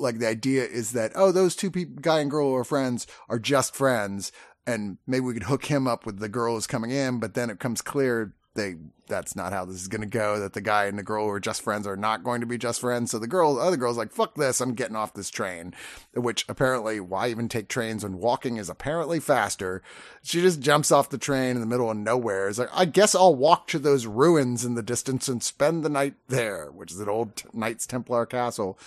[0.00, 3.08] Like the idea is that oh those two people guy and girl who are friends
[3.28, 4.30] are just friends
[4.64, 7.50] and maybe we could hook him up with the girl who's coming in, but then
[7.50, 8.76] it comes clear they
[9.08, 10.38] that's not how this is going to go.
[10.38, 12.58] That the guy and the girl who are just friends are not going to be
[12.58, 13.10] just friends.
[13.10, 14.60] So the girl, the other girl's like, "Fuck this!
[14.60, 15.74] I'm getting off this train."
[16.14, 19.82] Which apparently, why even take trains when walking is apparently faster?
[20.22, 22.48] She just jumps off the train in the middle of nowhere.
[22.48, 25.88] It's like, I guess I'll walk to those ruins in the distance and spend the
[25.88, 28.78] night there, which is an old Knights Templar castle.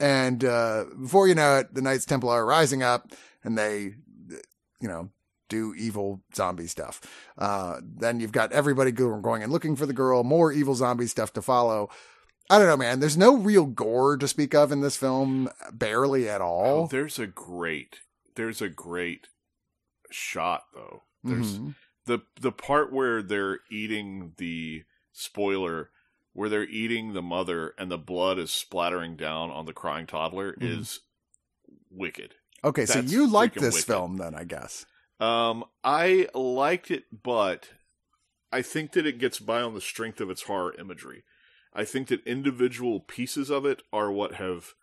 [0.00, 3.12] And uh, before you know it, the Knights Templar are rising up,
[3.42, 3.94] and they,
[4.80, 5.10] you know,
[5.48, 7.00] do evil zombie stuff.
[7.36, 11.32] Uh, then you've got everybody going and looking for the girl, more evil zombie stuff
[11.34, 11.88] to follow.
[12.50, 13.00] I don't know, man.
[13.00, 16.86] There's no real gore to speak of in this film, barely at Oh, all.
[16.86, 18.00] there's a great,
[18.36, 19.28] there's a great
[20.10, 21.02] shot though.
[21.22, 21.74] There's Mhm.
[22.06, 25.90] the the part where they're eating the spoiler,
[26.32, 30.54] where they're eating the mother and the blood is splattering down on the crying toddler
[30.54, 30.78] Mhm.
[30.80, 31.00] is
[31.90, 32.34] wicked.
[32.64, 33.86] Okay, so you like this wicked.
[33.86, 34.86] film then, I guess.
[35.20, 37.70] Um, I liked it, but
[38.52, 41.24] I think that it gets by on the strength of its horror imagery.
[41.74, 44.74] I think that individual pieces of it are what have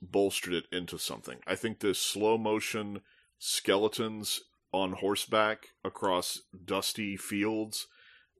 [0.00, 1.38] bolstered it into something.
[1.46, 3.02] I think the slow motion
[3.38, 4.40] skeletons
[4.72, 7.86] on horseback across dusty fields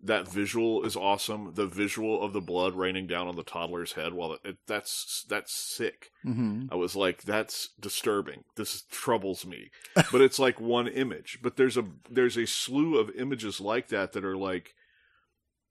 [0.02, 1.54] that visual is awesome.
[1.54, 5.52] The visual of the blood raining down on the toddler's head while it, that's that's
[5.52, 6.10] sick.
[6.24, 6.66] Mm-hmm.
[6.70, 8.44] I was like, that's disturbing.
[8.56, 9.70] This troubles me.
[9.94, 11.40] but it's like one image.
[11.42, 14.74] But there's a there's a slew of images like that that are like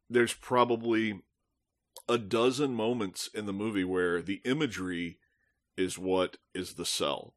[0.10, 1.22] there's probably
[2.10, 5.20] a dozen moments in the movie where the imagery
[5.76, 7.34] is what is the sell.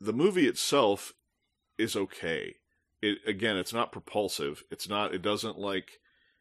[0.00, 1.12] The movie itself
[1.78, 2.56] is okay.
[3.02, 4.62] It again, it's not propulsive.
[4.70, 5.12] It's not.
[5.14, 5.98] It doesn't like.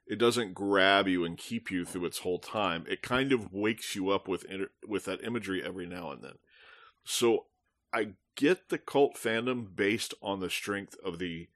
[0.07, 2.85] It doesn't grab you and keep you through its whole time.
[2.89, 6.33] It kind of wakes you up with inter- with that imagery every now and then.
[7.03, 7.45] So
[7.93, 11.47] I get the cult fandom based on the strength of the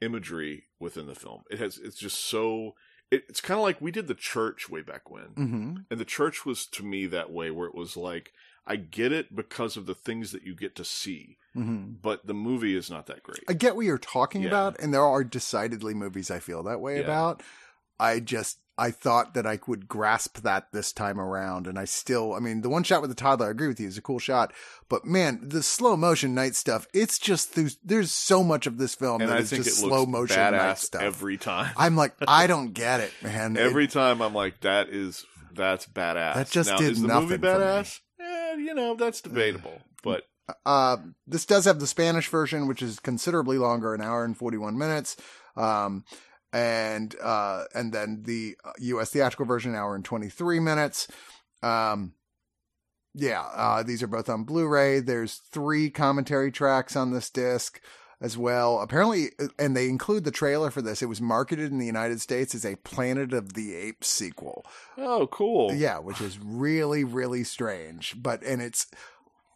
[0.00, 1.42] imagery within the film.
[1.50, 1.78] It has.
[1.78, 2.74] It's just so.
[3.10, 5.76] It, it's kind of like we did the church way back when, Mm-hmm.
[5.90, 8.32] and the church was to me that way, where it was like
[8.66, 11.92] I get it because of the things that you get to see, Mm-hmm.
[12.02, 13.44] but the movie is not that great.
[13.48, 14.48] I get what you're talking Yeah.
[14.48, 17.02] about, and there are decidedly movies I feel that way Yeah.
[17.04, 17.42] about.
[18.00, 22.34] I just I thought that I would grasp that this time around, and I still,
[22.34, 24.18] I mean, the one shot with the toddler, I agree with you, is a cool
[24.18, 24.52] shot,
[24.88, 28.96] but man, the slow motion night stuff, it's just through, there's so much of this
[28.96, 31.02] film and that I is just it slow motion night stuff.
[31.02, 31.72] every time.
[31.76, 33.56] I'm like, I don't get it, man.
[33.56, 36.34] It- every time I'm like, that is that's badass.
[36.34, 37.64] That just now, did is the nothing movie for me.
[37.64, 38.00] badass?
[38.54, 39.82] Eh, you know, that's debatable.
[40.02, 40.26] But
[40.66, 44.76] Uh, this does have the Spanish version, which is considerably longer, an hour and 41
[44.76, 45.16] minutes.
[45.56, 46.04] Um,
[46.52, 51.08] and, uh, and then the US theatrical version, an hour and 23 minutes.
[51.62, 52.12] Um,
[53.14, 55.00] yeah, uh, these are both on Blu-ray.
[55.00, 57.80] There's three commentary tracks on this disc
[58.24, 58.80] as well.
[58.80, 61.02] Apparently, and they include the trailer for this.
[61.02, 64.64] It was marketed in the United States as a Planet of the Apes sequel.
[64.96, 65.74] oh, cool.
[65.74, 68.14] Yeah, which is really, really strange.
[68.20, 68.86] But and it's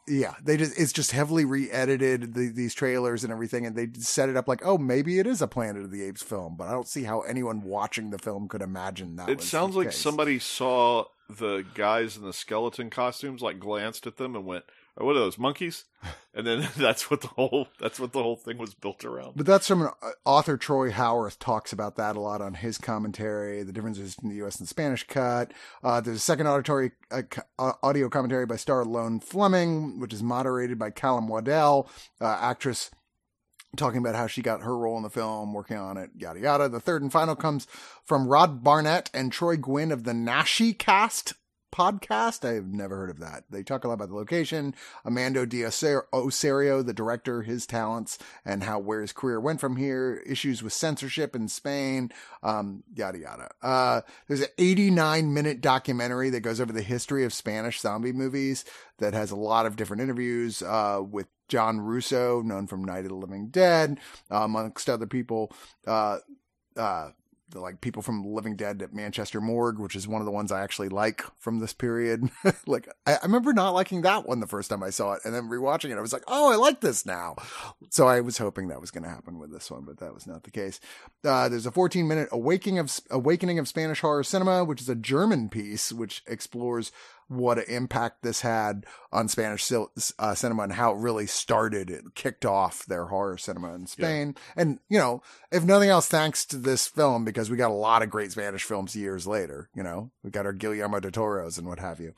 [0.07, 4.29] yeah, they just it's just heavily re-edited the, these trailers and everything, and they set
[4.29, 6.55] it up like, oh, maybe it is a Planet of the Apes film.
[6.57, 9.31] But I don't see how anyone watching the film could imagine that.
[9.31, 9.99] It sounds like case.
[9.99, 14.65] somebody saw the guys in the skeleton costumes, like glanced at them and went,
[14.99, 15.85] "What are those monkeys?"
[16.35, 19.33] And then that's what the whole that's what the whole thing was built around.
[19.37, 22.79] But that's from an uh, author Troy Howarth talks about that a lot on his
[22.79, 24.59] commentary, the differences in the U.S.
[24.59, 25.53] and Spanish cut.
[25.83, 27.23] Uh, there's a second auditory uh,
[27.59, 31.91] uh, audio commentary by Star Lone Fleming, which is moderated by Calum Waddell,
[32.21, 32.91] uh, actress
[33.77, 36.69] talking about how she got her role in the film, working on it, yada yada.
[36.69, 37.67] The third and final comes
[38.05, 41.35] from Rod Barnett and Troy Guinn of the NaschyCast
[41.73, 42.45] podcast.
[42.45, 43.45] I've never heard of that.
[43.51, 48.79] They talk a lot about the location, Amando Ossorio, the director, his talents, and how
[48.79, 52.11] where his career went from here, issues with censorship in Spain,
[52.43, 53.51] um, yada yada.
[53.63, 58.65] Uh, there's an 89 minute documentary that goes over the history of Spanish zombie movies
[58.99, 63.09] that has a lot of different interviews uh, with John Russo, known from Night of
[63.09, 63.99] the Living Dead,
[64.31, 65.53] amongst other people.
[65.87, 66.19] Uh,
[66.77, 67.11] uh,
[67.51, 70.53] the, like people from Living Dead at Manchester Morgue, which is one of the ones
[70.53, 72.31] I actually like from this period.
[72.67, 75.35] like I, I remember not liking that one the first time I saw it, and
[75.35, 77.37] then rewatching it, I was like, oh, I like this now.
[77.91, 80.27] So I was hoping that was going to happen with this one, but that was
[80.27, 80.81] not the case.
[81.25, 84.95] Uh, there's a 14 minute awakening of awakening of Spanish horror cinema, which is a
[84.95, 86.93] German piece which explores
[87.29, 91.91] what an impact this had on Spanish uh, cinema and how it really started.
[91.91, 94.35] It kicked off their horror cinema in Spain.
[94.57, 95.23] And, you know,
[95.53, 98.65] if nothing else, thanks to this film, because we got a lot of great Spanish
[98.65, 102.15] films years later, you know, we got our Guillermo del Toros and what have you.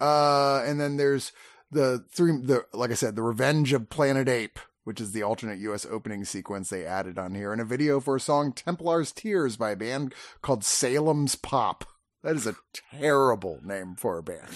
[0.00, 1.32] Uh, and then there's
[1.70, 5.58] the three, the, like I said, the Revenge of Planet Ape, which is the alternate
[5.60, 9.56] US opening sequence they added on here, and a video for a song Templar's Tears
[9.56, 10.12] by a band
[10.42, 11.86] called Salem's Pot.
[12.24, 12.56] That is a
[12.98, 14.48] terrible name for a band.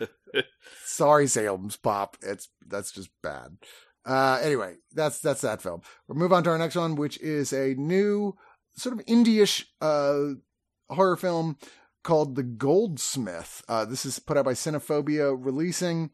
[0.84, 2.16] Sorry, Salem's Pot.
[2.20, 3.58] It's that's just bad.
[4.04, 5.82] Uh, anyway, that's that's that film.
[6.08, 8.36] We'll move on to our next one, which is a new
[8.76, 10.30] sort of indie-ish uh,
[10.90, 11.58] horror film
[12.02, 13.62] called The Goldsmith.
[13.68, 16.10] Uh, this is put out by Cinephobia Releasing,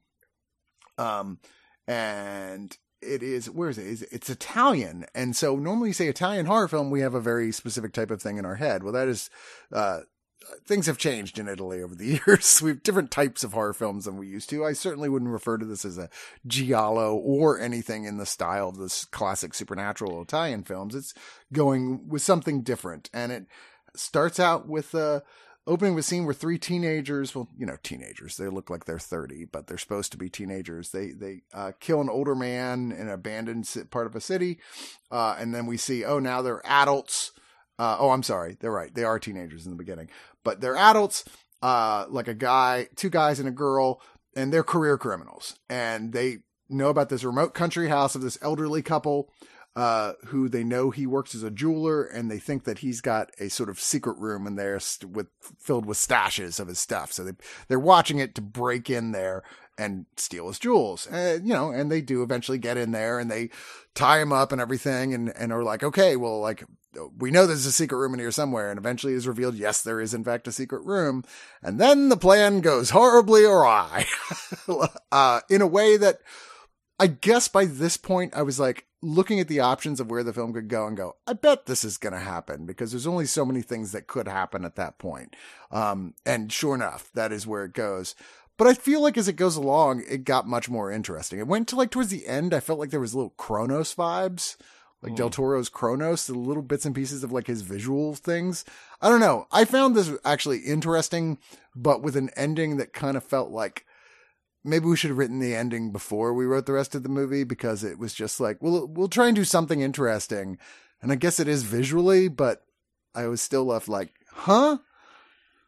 [0.99, 1.39] um,
[1.87, 3.87] and it is where is it?
[3.87, 7.51] It's, it's Italian, and so normally you say Italian horror film, we have a very
[7.51, 8.83] specific type of thing in our head.
[8.83, 9.31] Well, that is.
[9.73, 10.01] Uh,
[10.67, 12.61] things have changed in Italy over the years.
[12.63, 14.65] We have different types of horror films than we used to.
[14.65, 16.11] I certainly wouldn't refer to this as a
[16.47, 20.95] giallo or anything in the style of this classic supernatural Italian films.
[20.95, 21.15] It's
[21.53, 23.11] going with something different.
[23.13, 23.47] And it
[23.95, 25.23] starts out with a
[25.67, 28.99] opening with a scene where three teenagers, well, you know, teenagers, they look like they're
[28.99, 30.91] 30, but they're supposed to be teenagers.
[30.91, 34.59] They, they, uh, kill an older man in an abandoned part of a city.
[35.11, 37.33] Uh, and then we see, oh, now they're adults
[37.79, 38.57] Uh, oh, I'm sorry.
[38.59, 38.93] They're right.
[38.95, 40.09] They are teenagers in the beginning,
[40.45, 41.25] but they're adults.
[41.61, 44.01] Uh, like a guy, two guys and a girl,
[44.37, 48.83] and they're career criminals, and they know about this remote country house of this elderly
[48.83, 49.31] couple.
[49.77, 53.31] Uh, who they know he works as a jeweler, and they think that he's got
[53.39, 55.29] a sort of secret room in there st- with
[55.61, 57.13] filled with stashes of his stuff.
[57.13, 57.33] So they
[57.69, 59.45] they're watching it to break in there
[59.79, 61.07] and steal his jewels.
[61.07, 63.51] And, you know, and they do eventually get in there and they
[63.95, 66.65] tie him up and everything and, and are like, okay, well, like,
[67.17, 68.71] we know there's a secret room in here somewhere.
[68.71, 71.25] And eventually is revealed, yes, there is in fact a secret room.
[71.63, 74.07] And then the plan goes horribly awry,
[75.13, 76.21] uh, in a way that
[76.99, 80.33] I guess by this point I was like looking at the options of where the
[80.33, 83.27] film could go and go, I bet this is going to happen because there's only
[83.27, 85.37] so many things that could happen at that point.
[85.71, 88.15] Um, and sure enough, that is where it goes.
[88.57, 91.39] But I feel like as it goes along, it got much more interesting.
[91.39, 94.57] It went to like towards the end, I felt like there was little Cronos vibes,
[95.03, 95.17] like hmm.
[95.17, 98.65] Del Toro's Cronos, the little bits and pieces of like his visual things.
[99.01, 99.47] I don't know.
[99.53, 101.39] I found this actually interesting,
[101.75, 103.85] but with an ending that kind of felt like
[104.65, 107.45] maybe we should have written the ending before we wrote the rest of the movie
[107.45, 110.59] because it was just like, we'll we'll try and do something interesting.
[111.01, 112.65] And I guess it is visually, but
[113.15, 114.79] I was still left like, huh?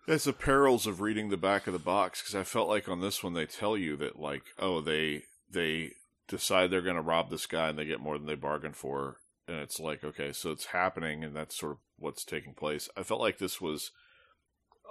[0.09, 3.01] It's the perils of reading the back of the box because I felt like on
[3.01, 5.93] this one they tell you that like oh they they
[6.31, 9.17] decide they're going to rob this guy and they get more than they bargained for
[9.49, 12.89] and it's like okay so it's happening and that's sort of what's taking place.
[12.97, 13.91] I felt like this was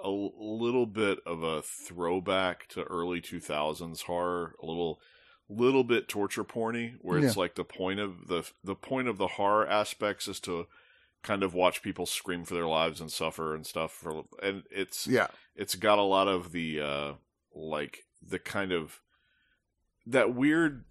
[0.03, 4.99] a little bit of a throwback to early 2000s horror, a little
[5.49, 7.41] little bit torture porny where it's Yeah.
[7.41, 10.67] like the point of the the point of the horror aspects is to
[11.23, 15.07] kind of watch people scream for their lives and suffer and stuff for and it's
[15.07, 15.27] Yeah.
[15.55, 17.13] it's got a lot of the uh
[17.55, 19.01] like the kind of
[20.05, 20.85] that weird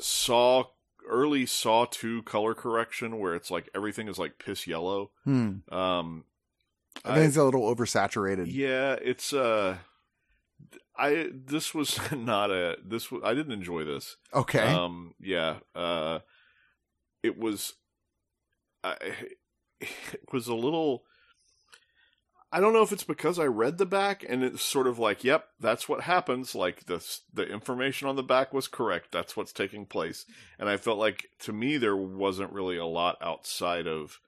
[0.00, 0.64] saw
[1.08, 5.58] early saw 2 color correction where it's like everything is like piss yellow Hmm.
[5.70, 6.24] um
[7.04, 8.46] I think it's a little oversaturated.
[8.48, 9.76] yeah it's uh
[10.96, 14.60] i this was not a this was i didn't enjoy this Okay.
[14.60, 16.20] um yeah uh
[17.22, 17.74] it was
[18.82, 18.96] I,
[19.80, 21.04] it was a little
[22.54, 25.24] I don't know if it's because I read the back and it's sort of like,
[25.24, 26.54] yep, that's what happens.
[26.54, 29.10] Like the the information on the back was correct.
[29.10, 30.24] That's what's taking place.
[30.58, 34.20] And I felt like to me there wasn't really a lot outside of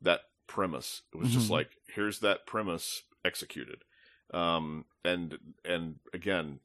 [0.00, 1.02] that premise.
[1.12, 1.52] It was just Mhm.
[1.52, 3.84] like, here's that premise executed.
[4.32, 6.60] Um and and again,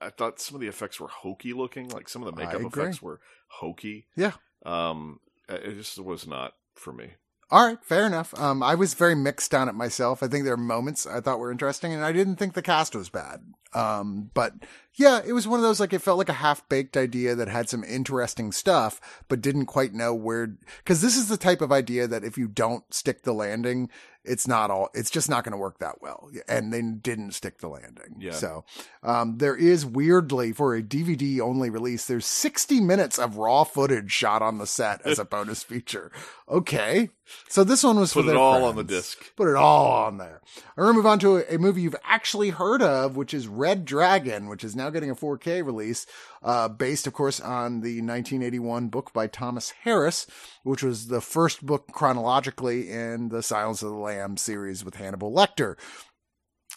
[0.00, 1.88] I thought some of the effects were hokey looking.
[1.88, 4.08] Like some of the makeup effects were hokey.
[4.16, 4.32] Yeah.
[4.66, 7.12] Um, it just was not for me.
[7.50, 8.38] All right, fair enough.
[8.40, 10.22] Um, I was very mixed on it myself.
[10.22, 12.94] I think there are moments I thought were interesting, and I didn't think the cast
[12.94, 13.42] was bad.
[13.74, 14.54] Um, but
[14.94, 17.48] yeah, it was one of those like it felt like a half baked idea that
[17.48, 20.56] had some interesting stuff, but didn't quite know where.
[20.78, 23.90] Because this is the type of idea that if you don't stick the landing,
[24.24, 24.88] it's not all.
[24.94, 26.30] It's just not going to work that well.
[26.48, 28.16] And they didn't stick the landing.
[28.18, 28.32] Yeah.
[28.32, 28.64] So
[29.02, 34.10] um, there is weirdly for a DVD only release, there's 60 minutes of raw footage
[34.10, 36.10] shot on the set as a bonus feature.
[36.48, 37.10] Okay.
[37.48, 39.34] So this one was Put for it all on the disc.
[39.36, 40.42] Put it all on there.
[40.76, 43.84] We're gonna move on to a, a movie you've actually heard of, which is Red
[43.84, 46.06] Dragon, which is now getting a 4K release,
[46.44, 50.26] uh, based, of course, on the 1981 book by Thomas Harris,
[50.62, 55.32] which was the first book chronologically in the Silence of the Lambs series with Hannibal
[55.32, 55.76] Lecter,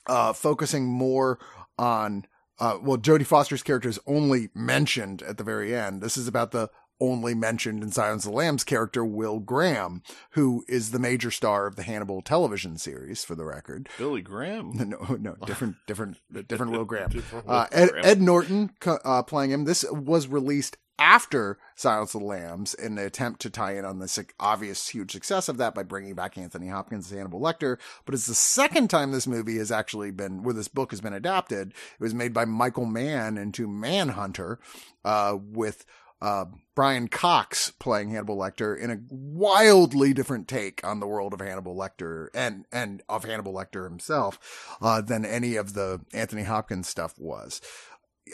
[0.07, 1.37] uh, focusing more
[1.77, 2.25] on.
[2.59, 6.01] Uh, well, Jodie Foster's character is only mentioned at the very end.
[6.01, 10.63] This is about the only mentioned in Silence of the Lambs character, Will Graham, who
[10.67, 13.89] is the major star of the Hannibal television series, for the record.
[13.97, 14.73] Billy Graham.
[14.87, 16.17] No, no, different, different,
[16.47, 17.09] different Will Graham.
[17.11, 18.05] Different Will Uh, Ed, Graham.
[18.05, 19.65] Ed Norton uh, playing him.
[19.65, 23.99] This was released after Silence of the Lambs in the attempt to tie in on
[23.99, 27.77] the obvious huge success of that by bringing back Anthony Hopkins as Hannibal Lecter.
[28.05, 31.13] But it's the second time this movie has actually been, where this book has been
[31.13, 31.69] adapted.
[31.69, 34.59] It was made by Michael Mann into Manhunter,
[35.05, 35.85] uh, with,
[36.21, 36.45] uh,
[36.75, 41.75] Brian Cox playing Hannibal Lecter in a wildly different take on the world of Hannibal
[41.75, 47.13] Lecter and, and of Hannibal Lecter himself, uh, than any of the Anthony Hopkins stuff
[47.17, 47.61] was.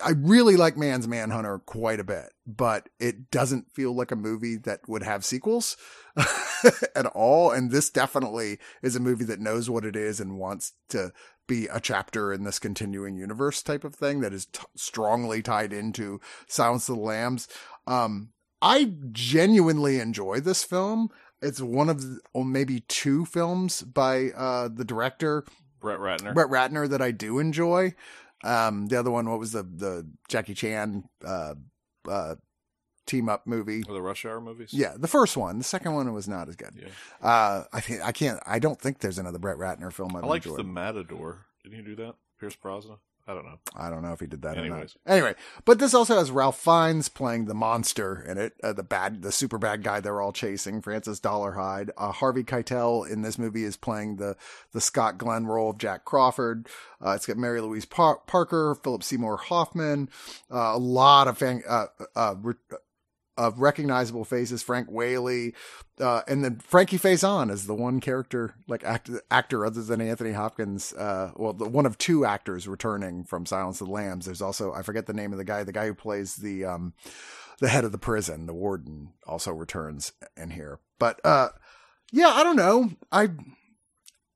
[0.03, 4.55] I really like Mann's Manhunter quite a bit, but it doesn't feel like a movie
[4.57, 5.77] that would have sequels
[6.95, 7.51] at all.
[7.51, 11.11] And this definitely is a movie that knows what it is and wants to
[11.47, 15.73] be a chapter in this continuing universe type of thing that is t- strongly tied
[15.73, 17.47] into Silence of the Lambs.
[17.87, 18.29] Um,
[18.61, 21.09] I genuinely enjoy this film.
[21.41, 25.43] It's one of the, or maybe two films by uh, the director
[25.81, 26.33] Brett Ratner.
[26.33, 27.93] Brett Ratner that I do enjoy.
[28.43, 31.55] Um, the other one, what was the the Jackie Chan uh,
[32.07, 32.35] uh,
[33.05, 33.83] team up movie.
[33.87, 34.73] Or the Rush Hour movies.
[34.73, 35.57] Yeah, the first one.
[35.57, 36.73] The second one was not as good.
[36.75, 36.87] Yeah.
[37.27, 38.39] Uh, I think I can't.
[38.45, 40.59] I don't think there's another Brett Ratner film I've I liked enjoyed.
[40.59, 41.45] the Matador.
[41.63, 42.15] Didn't he do that?
[42.39, 42.97] Pierce Brosnan.
[43.25, 43.57] I don't know.
[43.73, 44.95] I don't know if he did that or Anyways.
[45.05, 45.13] not.
[45.13, 49.21] Anyway, but this also has Ralph Fiennes playing the monster in it, uh, the bad,
[49.21, 50.81] the super bad guy they're all chasing.
[50.81, 51.89] Francis Dolarhyde.
[51.97, 54.35] Uh, Harvey Keitel in this movie is playing the
[54.73, 56.67] the Scott Glenn role of Jack Crawford.
[57.01, 60.09] Uh, it's got Mary Louise Par- Parker, Philip Seymour Hoffman,
[60.51, 62.53] uh, a lot of fan- uh, uh, re-
[63.37, 64.63] of recognizable faces.
[64.63, 65.53] Frank Whaley,
[65.99, 70.31] uh, and then Frankie Faison is the one character, like act- actor other than Anthony
[70.31, 70.93] Hopkins.
[70.93, 74.25] Uh, well, the one of two actors returning from Silence of the Lambs.
[74.25, 76.93] There's also I forget the name of the guy, the guy who plays the um,
[77.59, 80.79] the head of the prison, the warden, also returns in here.
[80.99, 81.49] But uh,
[82.11, 82.91] yeah, I don't know.
[83.11, 83.29] I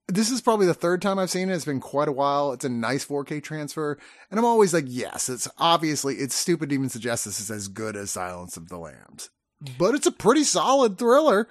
[0.08, 1.55] this is probably the third time I've seen it.
[1.55, 2.53] It's been quite a while.
[2.53, 3.97] It's a nice 4K transfer.
[4.32, 7.68] And I'm always like, yes, it's obviously, it's stupid to even suggest this is as
[7.68, 9.30] good as Silence of the Lambs.
[9.78, 11.47] But it's a pretty solid thriller.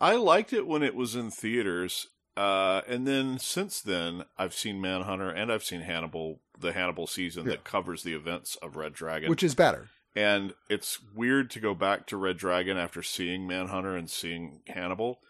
[0.00, 2.08] I liked it when it was in theaters.
[2.36, 7.44] Uh, and then since then, I've seen Manhunter and I've seen Hannibal, the Hannibal season
[7.44, 7.52] Yeah.
[7.52, 9.30] that covers the events of Red Dragon.
[9.30, 9.88] Which is better.
[10.16, 15.20] and it's weird to go back to Red Dragon after seeing Manhunter and seeing Hannibal,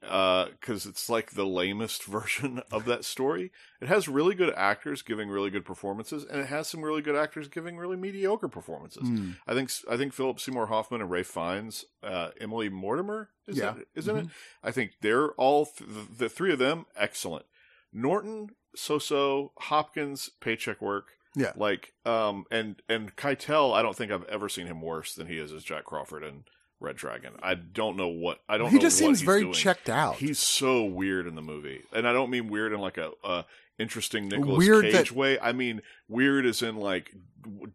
[0.00, 3.50] because it's like the lamest version of that story.
[3.80, 7.16] It has really good actors giving really good performances, and it has some really good
[7.16, 9.02] actors giving really mediocre performances.
[9.08, 9.36] Mm.
[9.46, 13.76] I think I think Philip Seymour Hoffman and Ralph Fiennes, uh, Emily Mortimer, is Yeah.
[13.76, 14.26] it, isn't Mm-hmm.
[14.26, 14.32] it?
[14.62, 17.46] I think they're all th- the, three of them excellent.
[17.92, 21.06] Norton, so-so, Hopkins, paycheck work.
[21.34, 21.52] Yeah.
[21.56, 25.38] Like, um, and and Keitel, I don't think I've ever seen him worse than he
[25.38, 26.44] is as Jack Crawford in
[26.80, 27.32] Red Dragon.
[27.42, 28.66] I don't know what I don't.
[28.66, 29.52] Know He just seems very doing.
[29.54, 30.16] checked out.
[30.16, 33.46] He's so weird in the movie, and I don't mean weird in like a, a
[33.78, 35.38] interesting Nicolas Weird Cage that- way.
[35.38, 37.12] I mean weird as in like,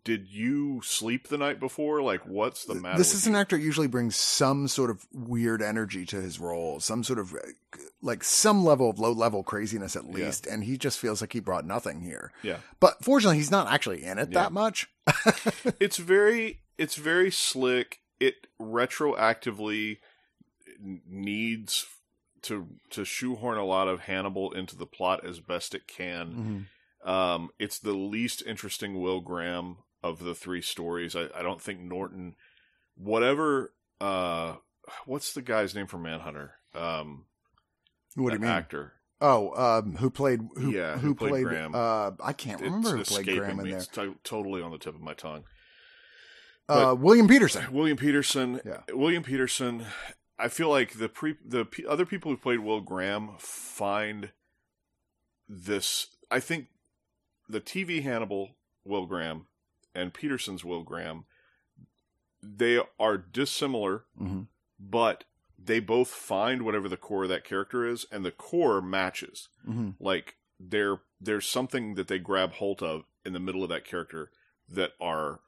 [0.04, 2.02] did you sleep the night before?
[2.02, 2.98] Like, what's the matter?
[2.98, 7.04] this is an actor usually brings some sort of weird energy to his role, some
[7.04, 7.38] sort of uh,
[8.02, 10.26] like some level of low level craziness at Yeah.
[10.26, 12.32] least, and he just feels like he brought nothing here.
[12.44, 14.44] Yeah, But fortunately, he's not actually in it Yeah.
[14.44, 14.90] that much.
[15.80, 18.00] it's very it's very slick.
[18.22, 19.98] It retroactively
[20.80, 21.86] needs
[22.44, 26.68] to to shoehorn a lot of Hannibal into the plot as best it can.
[27.06, 27.08] Mhm.
[27.08, 31.16] Um, it's the least interesting Will Graham of the three stories.
[31.16, 32.36] I, I don't think Norton,
[32.96, 33.74] whatever.
[34.00, 34.56] Uh,
[35.06, 36.56] what's the guy's name from Manhunter?
[36.74, 37.26] Um,
[38.16, 38.50] What do you mean?
[38.50, 38.94] Actor.
[39.20, 40.72] Oh, um, who played who?
[40.72, 41.44] Yeah, who, who played played?
[41.46, 41.76] Graham.
[41.76, 43.70] Uh, I can't remember who played Graham in me.
[43.72, 43.78] there.
[43.80, 45.44] It's to- totally on the tip of my tongue.
[46.72, 47.72] Uh, William Petersen.
[47.74, 48.62] William Petersen.
[48.66, 48.82] Yeah.
[48.94, 49.86] William Petersen.
[50.40, 54.32] I feel like the pre the p- other people who played Will Graham find
[55.48, 56.08] this.
[56.30, 56.68] I think
[57.50, 58.56] the TV Hannibal
[58.86, 59.48] Will Graham
[59.94, 61.26] and Petersen's Will Graham.
[62.42, 64.48] They are dissimilar, Mhm.
[64.80, 65.26] but
[65.60, 69.50] they both find whatever the core of that character is, and the core matches.
[69.68, 69.96] Mhm.
[70.00, 74.32] Like there, there's something that they grab hold of in the middle of that character
[74.68, 75.42] that are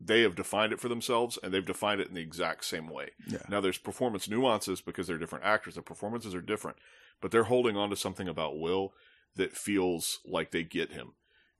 [0.00, 3.10] they have defined it for themselves and they've defined it in the exact same way.
[3.26, 3.38] Yeah.
[3.48, 5.74] Now there's performance nuances because they're different actors.
[5.74, 6.76] Their performances are different,
[7.20, 8.92] but they're holding on to something about Will
[9.36, 11.12] that feels like they get him.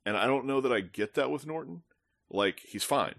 [0.05, 1.83] And I don't know that I get that with Norton.
[2.31, 3.17] Like he's fine.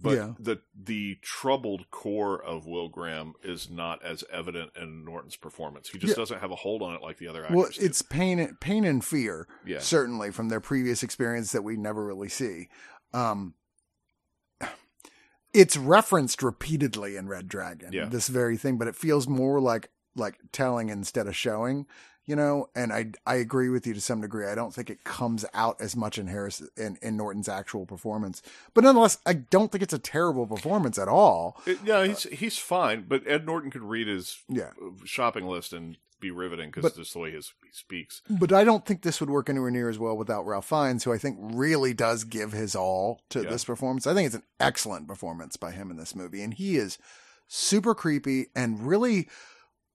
[0.00, 0.32] But Yeah.
[0.38, 5.88] the the troubled core of Will Graham is not as evident in Norton's performance.
[5.88, 6.22] He just Yeah.
[6.22, 7.56] doesn't have a hold on it like the other actors.
[7.56, 7.80] Well, do.
[7.84, 12.28] it's pain, pain and fear, yeah, certainly from their previous experience that we never really
[12.28, 12.68] see.
[13.12, 13.54] Um,
[15.54, 18.06] it's referenced repeatedly in Red Dragon, Yeah.
[18.06, 21.86] this very thing, but it feels more like like telling instead of showing,
[22.24, 22.68] you know.
[22.74, 24.46] And I I agree with you to some degree.
[24.46, 28.42] I don't think it comes out as much in Harris in, in Norton's actual performance,
[28.74, 31.60] but nonetheless, I don't think it's a terrible performance at all.
[31.66, 33.06] It- yeah, he's he's fine.
[33.08, 34.70] But Ed Norton could read his Yeah.
[35.04, 38.22] shopping list and be riveting because just the way his, he speaks.
[38.28, 41.12] But I don't think this would work anywhere near as well without Ralph Fiennes, who
[41.12, 43.50] I think really does give his all to Yeah.
[43.50, 44.06] this performance.
[44.06, 46.98] I think it's an excellent performance by him in this movie, and he is
[47.46, 49.28] super creepy and really.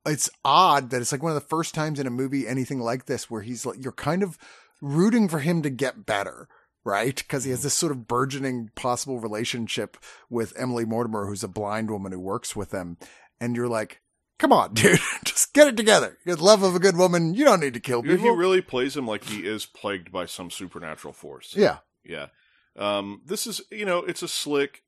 [0.06, 3.06] It's odd that it's like one of the first times in a movie anything like
[3.06, 4.38] this where he's like you're kind of
[4.82, 6.48] rooting for him to get better,
[6.86, 7.18] right?
[7.18, 7.66] Because he has mm-hmm.
[7.66, 9.98] this sort of burgeoning possible relationship
[10.30, 12.98] with Emily Mortimer, who's a blind woman who works with him,
[13.42, 14.02] and you're like,
[14.40, 16.18] "Come on, dude, just get it together.
[16.26, 17.36] You love of a good woman.
[17.36, 18.18] You don't need to kill people.
[18.18, 21.54] He really plays him like he is plagued by some supernatural force.
[21.56, 21.78] yeah.
[22.04, 22.28] Yeah.
[22.76, 24.84] Um, this is, you know, it's a slick,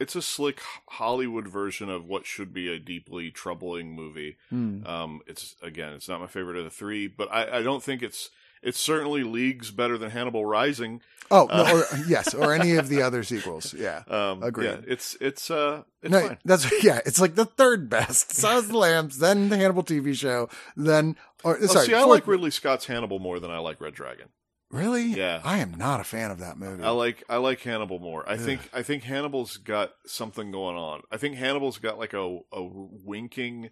[0.00, 4.38] it's a slick Hollywood version of what should be a deeply troubling movie.
[4.48, 4.84] Hmm.
[4.86, 8.02] Um, it's again, it's not my favorite of the three, but I, I don't think
[8.02, 8.30] it's,
[8.64, 11.00] it's certainly leagues better than Hannibal Rising.
[11.30, 13.72] Oh, no, or, yes, or any of the other sequels.
[13.72, 14.02] Yeah.
[14.08, 14.66] Um, Agreed.
[14.66, 16.38] Yeah, it's it's uh it's no, fine.
[16.44, 17.00] that's yeah.
[17.06, 18.32] It's like the third best.
[18.36, 21.86] Silence of the Lambs, then the Hannibal TV show, then or Oh, sorry.
[21.86, 24.28] see, I fourth- like Ridley Scott's Hannibal more than I like Red Dragon.
[24.70, 25.04] really.
[25.06, 25.40] Yeah.
[25.44, 26.82] I am not a fan of that movie.
[26.82, 28.28] I like I like Hannibal more.
[28.28, 31.02] I think I think Hannibal's got something going on.
[31.10, 33.70] I think Hannibal's got like a a winking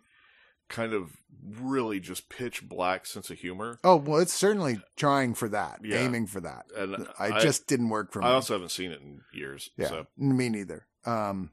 [0.72, 1.16] kind of
[1.60, 3.78] really just pitch black sense of humor.
[3.84, 5.98] oh well, it's certainly trying for that, Yeah.
[5.98, 6.66] aiming for that.
[6.76, 8.26] And I, just didn't work for me.
[8.26, 9.70] I also haven't seen it in years.
[9.76, 10.86] Yeah, So me neither.
[11.04, 11.50] Um,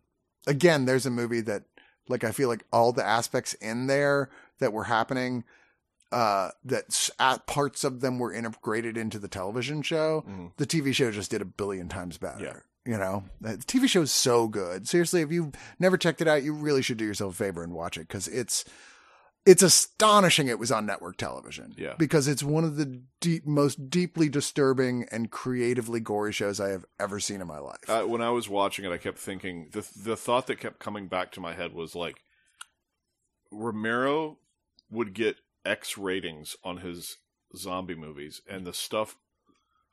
[0.47, 1.63] again, there's a movie that,
[2.07, 5.43] like, I feel like all the aspects in there that were happening,
[6.11, 10.24] uh, that at parts of them were integrated into the television show.
[10.28, 10.51] mhm.
[10.57, 12.43] The TV show just did a billion times better.
[12.43, 12.91] Yeah.
[12.91, 14.88] You know, the TV show is so good.
[14.88, 17.74] Seriously, if you've never checked it out, you really should do yourself a favor and
[17.74, 18.65] watch it because it's
[19.46, 21.74] it's astonishing it was on network television.
[21.78, 21.94] Yeah.
[21.98, 26.86] Because it's one of the deep, most deeply disturbing and creatively gory shows I have
[27.00, 27.90] ever seen in my life.
[27.90, 31.08] uh, when I was watching it, I kept thinking the the thought that kept coming
[31.08, 32.22] back to my head was like
[33.52, 34.38] Romero
[34.90, 37.18] would get X ratings on his
[37.56, 39.16] zombie movies, and the stuff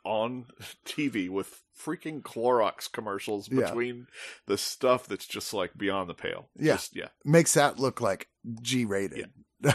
[0.06, 0.46] on
[0.86, 3.66] TV with freaking Clorox commercials Yeah.
[3.66, 4.06] between
[4.46, 6.48] the stuff that's just like beyond the pale.
[6.58, 6.74] Yeah.
[6.76, 7.08] Just- yeah.
[7.24, 8.28] makes that look like
[8.62, 9.30] G rated.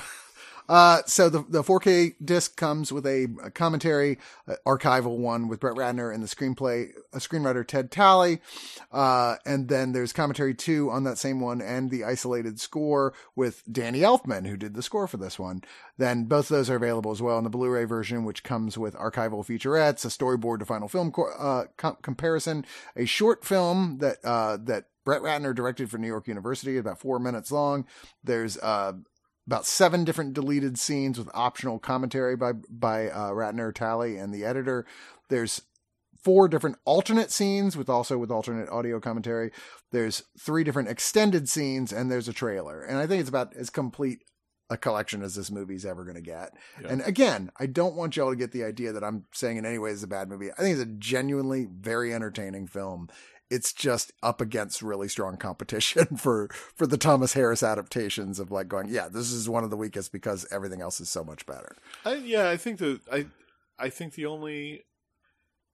[0.70, 5.60] uh, so the the 4K disc comes with a, a commentary, uh, archival one with
[5.60, 8.40] Brett Ratner and the screenplay, a screenwriter Ted Tally,
[8.92, 13.64] uh, and then there's commentary two on that same one and the isolated score with
[13.72, 15.62] Danny Elfman who did the score for this one.
[15.98, 18.96] Then both of those are available as well in the Blu-ray version, which comes with
[18.96, 24.18] archival featurettes, a storyboard to final film co- uh, com- comparison, a short film that
[24.24, 27.86] uh, that Brett Ratner directed for New York University, about four minutes long.
[28.24, 28.94] There's uh,
[29.48, 34.46] about seven different deleted scenes with optional commentary by by uh, Ratner, Tally, and the
[34.46, 34.86] editor.
[35.30, 35.62] There's
[36.24, 39.52] four different alternate scenes with also with alternate audio commentary.
[39.92, 42.82] There's three different extended scenes, and there's a trailer.
[42.84, 44.20] And I think it's about as complete
[44.70, 46.54] a collection as this movie's ever going to get.
[46.82, 46.88] Yeah.
[46.90, 49.78] And again, I don't want y'all to get the idea that I'm saying in any
[49.78, 50.50] way it's a bad movie.
[50.50, 53.10] I think it's a genuinely very entertaining film.
[53.52, 58.68] It's just up against really strong competition for for the Thomas Harris adaptations of like
[58.68, 61.76] going, yeah, this is one of the weakest because everything else is so much better.
[62.06, 63.28] I, yeah, I think the I
[63.78, 64.86] I think the only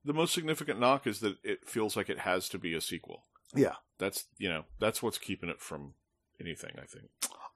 [0.03, 3.23] the most significant knock is that it feels like it has to be a sequel.
[3.55, 3.75] Yeah.
[3.99, 5.93] That's you know that's what's keeping it from
[6.41, 6.71] anything.
[6.81, 7.09] I think.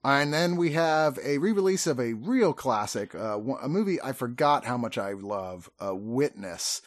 [0.04, 4.66] And then we have a re-release of a real classic, uh, a movie I forgot
[4.66, 6.82] how much I love, uh, Witness,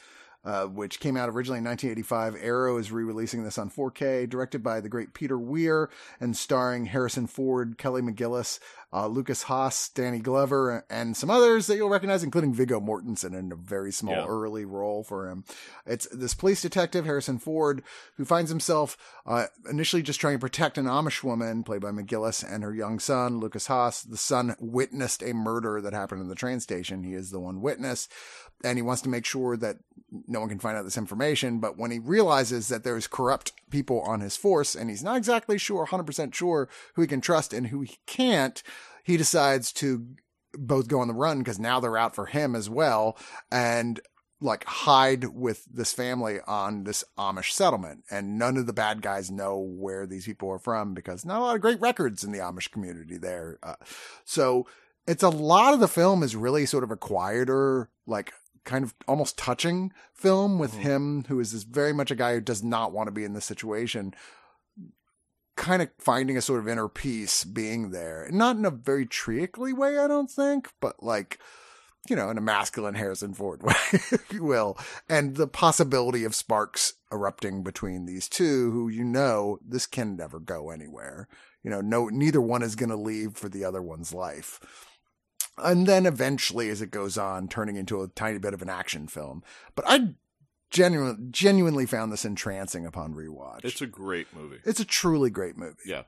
[0.45, 2.37] uh, which came out originally in 1985.
[2.43, 5.91] Arrow is re-releasing this on 4K, directed by the great Peter Weir
[6.21, 8.59] and starring Harrison Ford, Kelly McGillis,
[8.93, 13.51] uh, Lukas Haas, Danny Glover, and some others that you'll recognize, including Viggo Mortensen in
[13.51, 14.27] a very small Yeah.
[14.27, 15.43] early role for him.
[15.85, 17.83] It's this police detective, Harrison Ford,
[18.17, 22.45] who finds himself uh, initially just trying to protect an Amish woman, played by McGillis,
[22.49, 24.03] and her young son, Lukas Haas.
[24.03, 27.03] The son witnessed a murder that happened in the train station.
[27.03, 28.07] He is the one witness,
[28.63, 29.79] and he wants to make sure that
[30.29, 31.59] no one can find out this information.
[31.59, 35.59] But when he realizes that there's corrupt people on his force, and he's not exactly
[35.59, 38.63] sure, 100% sure who he can trust and who he can't,
[39.03, 40.07] he decides to
[40.53, 43.19] both go on the run because now they're out for him as well.
[43.51, 44.01] And
[44.41, 48.05] like hide with this family on this Amish settlement.
[48.11, 51.43] And none of the bad guys know where these people are from because not a
[51.43, 53.59] lot of great records in the Amish community there.
[53.63, 53.77] Uh,
[54.25, 54.67] so
[55.07, 58.33] it's a lot of the film is really sort of a quieter, like
[58.65, 60.81] kind of almost touching film with Mhm.
[60.81, 63.35] him, who is this very much a guy who does not want to be in
[63.35, 64.15] this situation.
[65.57, 68.29] Kind of finding a sort of inner peace being there.
[68.33, 71.39] Not in a very triacly way, I don't think, but like,
[72.09, 74.77] you know, in a masculine Harrison Ford way, if you will.
[75.09, 80.41] And the possibility of sparks erupting between these two, who you know this can never
[80.41, 81.29] go anywhere.
[81.63, 84.59] You know, no, neither one is going to leave for the other one's life.
[85.57, 89.07] And then eventually, as it goes on, turning into a tiny bit of an action
[89.07, 89.43] film.
[89.75, 90.15] But I
[90.71, 93.65] genuinely, genuinely found this entrancing upon rewatch.
[93.65, 94.59] It's a great movie.
[94.65, 95.77] it's a truly great movie.
[95.87, 96.03] Yeah,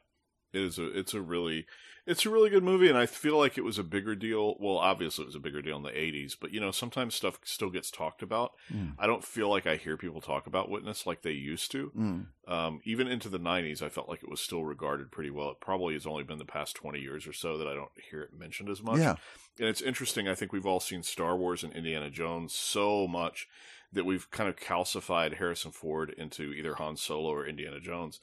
[0.53, 1.67] it is a it's a really
[2.07, 4.57] it's a really good movie, and I feel like it was a bigger deal.
[4.61, 7.41] Well, obviously it was a bigger deal in the '80s, but you know sometimes stuff
[7.45, 8.53] still gets talked about.
[8.73, 8.95] Mm.
[8.99, 11.91] I don't feel like I hear people talk about Witness like they used to.
[11.97, 12.27] Mm.
[12.47, 15.51] Um, even into the '90s, I felt like it was still regarded pretty well.
[15.51, 18.23] It probably has only been the past 20 years or so that I don't hear
[18.23, 18.99] it mentioned as much.
[18.99, 19.17] Yeah.
[19.59, 20.29] And it's interesting.
[20.29, 23.49] I think we've all seen Star Wars and Indiana Jones so much
[23.93, 28.21] that we've kind of calcified Harrison Ford into either Han Solo or Indiana Jones.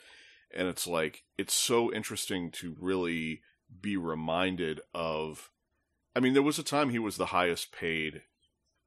[0.56, 3.42] And it's like, it's so interesting to really
[3.82, 5.50] be reminded of.
[6.16, 8.22] I mean, there was a time he was the highest paid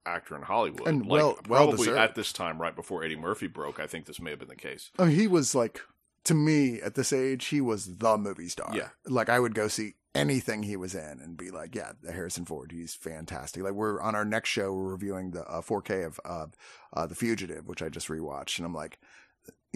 [0.04, 0.86] actor in Hollywood.
[0.86, 1.98] And like, well- well probably deserved.
[1.98, 4.56] at this time, right before Eddie Murphy broke, I think this may have been the
[4.56, 4.90] case.
[4.98, 5.80] I mean, he was like
[6.24, 8.70] to me at this age, he was the movie star.
[8.74, 8.88] Yeah.
[9.06, 12.44] Like I would go see anything he was in and be like, yeah, the Harrison
[12.44, 13.62] Ford, he's fantastic.
[13.62, 16.46] Like we're on our next show, we're reviewing the uh, 4K of uh,
[16.92, 18.98] uh, The Fugitive, which I just rewatched, and I'm like.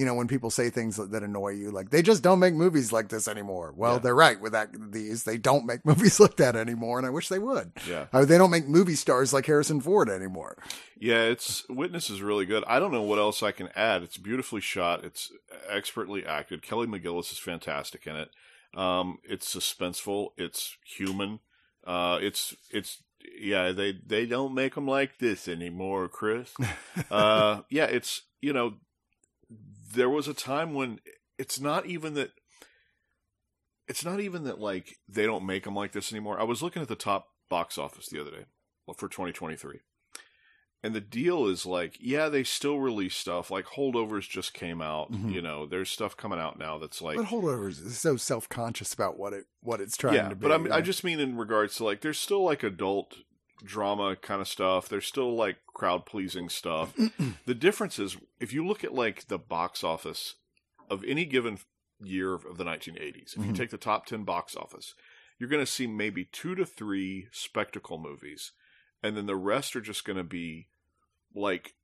[0.00, 2.90] You know, when people say things that annoy you, like they just don't make movies
[2.90, 3.74] like this anymore.
[3.76, 3.98] Well, Yeah.
[3.98, 4.70] they're right with that.
[4.92, 7.72] These they don't make movies like that anymore, and I wish they would.
[7.86, 8.06] Yeah.
[8.12, 10.56] Uh, they don't make movie stars like Harrison Ford anymore.
[10.98, 12.64] Yeah, it's Witness is really good.
[12.66, 14.02] I don't know what else I can add.
[14.02, 15.04] It's beautifully shot.
[15.04, 15.30] It's
[15.68, 16.62] expertly acted.
[16.62, 18.30] Kelly McGillis is fantastic in it.
[18.74, 20.30] Um, it's suspenseful.
[20.38, 21.40] It's human.
[21.86, 23.02] Uh, it's it's
[23.38, 23.72] yeah.
[23.72, 26.54] They they don't make them like this anymore, Chris.
[27.10, 28.74] uh, yeah, it's you know,
[29.92, 31.00] there was a time when
[31.38, 32.30] it's not even that.
[33.88, 36.40] It's not even that like they don't make them like this anymore.
[36.40, 38.44] I was looking at the top box office the other day
[38.96, 39.80] for 2023.
[40.82, 43.50] And the deal is like, yeah, they still release stuff.
[43.50, 45.12] Like Holdovers just came out.
[45.12, 45.32] Mhm.
[45.32, 48.94] You know, there's stuff coming out now that's like, but Holdovers is so self conscious
[48.94, 50.28] about what it what it's trying yeah.
[50.30, 50.42] to be.
[50.46, 53.16] But I, mean, I just mean in regards to like, there's still like adult
[53.64, 54.88] drama kind of stuff.
[54.88, 56.94] There's still like crowd pleasing stuff.
[57.46, 60.34] the difference is if you look at like the box office
[60.88, 61.58] of any given
[62.02, 63.56] year of the 1980s, if you Mhm.
[63.56, 64.94] take the top 10 box office,
[65.38, 68.52] you're going to see maybe two to three spectacle movies,
[69.02, 70.68] and then the rest are just going to be
[71.34, 71.74] like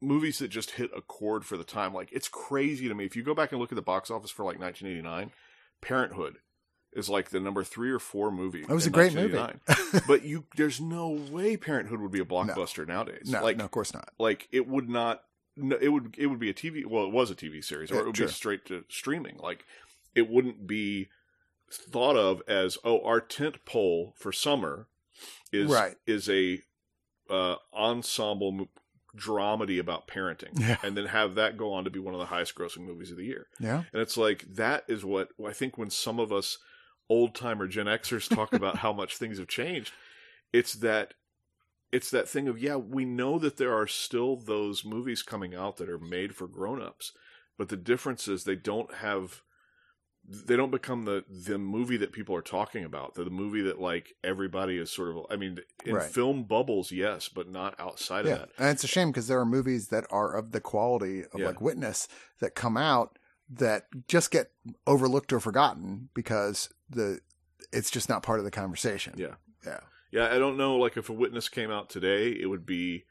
[0.00, 1.92] movies that just hit a chord for the time.
[1.92, 3.04] Like it's crazy to me.
[3.04, 5.32] If you go back and look at the box office for like 1989,
[5.80, 6.38] Parenthood
[6.92, 8.62] is like the number three or four movie.
[8.62, 9.38] It was a great movie.
[10.06, 13.28] but you, there's no way Parenthood would be a blockbuster nowadays.
[13.30, 14.10] no, like no, of course not.
[14.18, 15.22] like it would not
[15.56, 17.96] no, it would it would be a TV well it was a TV series or
[17.96, 18.26] Yeah, it would true.
[18.26, 19.64] be straight to streaming like
[20.14, 21.08] it wouldn't be
[21.70, 24.86] thought of as oh our tent pole for summer
[25.52, 25.96] is Right.
[26.06, 26.62] is a
[27.28, 28.68] uh, ensemble mo-
[29.16, 30.76] dramedy about parenting Yeah.
[30.82, 33.16] and then have that go on to be one of the highest grossing movies of
[33.16, 36.58] the year Yeah, and it's like that is what I think when some of us
[37.08, 39.92] old timer Gen Xers talk about how much things have changed,
[40.52, 41.14] it's that
[41.90, 45.76] it's that thing of yeah, we know that there are still those movies coming out
[45.78, 47.12] that are made for grown-ups,
[47.56, 49.42] but the difference is they don't have
[50.30, 53.14] they don't become the the movie that people are talking about.
[53.14, 56.10] They're the movie that like everybody is sort of I mean in Right.
[56.10, 58.50] film bubbles, yes, but not outside of that.
[58.58, 61.46] and it's a shame because there are movies that are of the quality of Yeah.
[61.46, 62.08] like Witness
[62.40, 63.18] that come out
[63.50, 64.50] that just get
[64.86, 67.20] overlooked or forgotten because the
[67.72, 69.14] it's just not part of the conversation.
[69.16, 69.34] Yeah.
[69.66, 69.80] yeah,
[70.10, 70.76] Yeah, I don't know.
[70.76, 73.04] Like if a witness came out today, it would be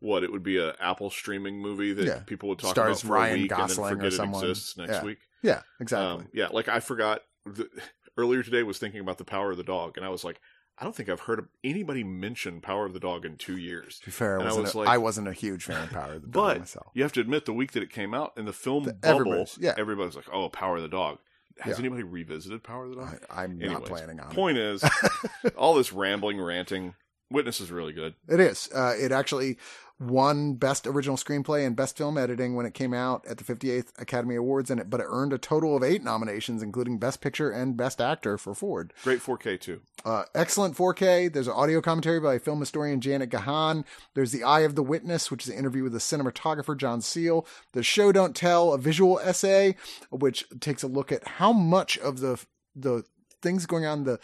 [0.00, 0.24] what?
[0.24, 2.20] It would be a Apple streaming movie that Yeah.
[2.20, 4.44] people would talk Stars about for Ryan a week Gosling and then forget it someone.
[4.44, 5.04] exists next Yeah.
[5.04, 5.18] week.
[5.42, 6.24] yeah, exactly.
[6.24, 7.68] Um, yeah, like I forgot the,
[8.16, 10.40] earlier today was thinking about the Power of the Dog, and I was like,
[10.80, 13.98] I don't think I've heard anybody mention Power of the Dog in two years.
[14.00, 16.14] to be fair, I wasn't, was a, like- I wasn't a huge fan of Power
[16.14, 16.86] of the Dog But myself.
[16.94, 19.20] you have to admit, the week that it came out in the film The- bubble,
[19.20, 19.74] everybody's- yeah.
[19.76, 21.18] everybody's like, "Oh, Power of the Dog."
[21.60, 21.80] Has Yeah.
[21.84, 23.18] anybody revisited Power of the Dog?
[23.30, 24.34] I, I'm Anyways, not planning on it.
[24.34, 24.82] Point is,
[25.56, 26.94] all this rambling, ranting.
[27.30, 28.14] Witness is really good.
[28.28, 28.68] It is.
[28.74, 29.58] Uh, it actually
[30.00, 33.92] won Best Original Screenplay and Best Film Editing when it came out at the 58th
[34.00, 37.50] Academy Awards, and it, but it earned a total of eight nominations, including Best Picture
[37.50, 38.94] and Best Actor for Ford.
[39.04, 39.82] Great 4K too.
[40.04, 41.30] Uh, excellent 4K.
[41.30, 43.84] There's an audio commentary by film historian Janet Gahan.
[44.14, 47.46] There's The Eye of the Witness, which is an interview with the cinematographer John Seale.
[47.72, 49.76] The Show Don't Tell, a visual essay,
[50.10, 52.42] which takes a look at how much of the
[52.74, 53.04] the
[53.42, 54.18] things going on the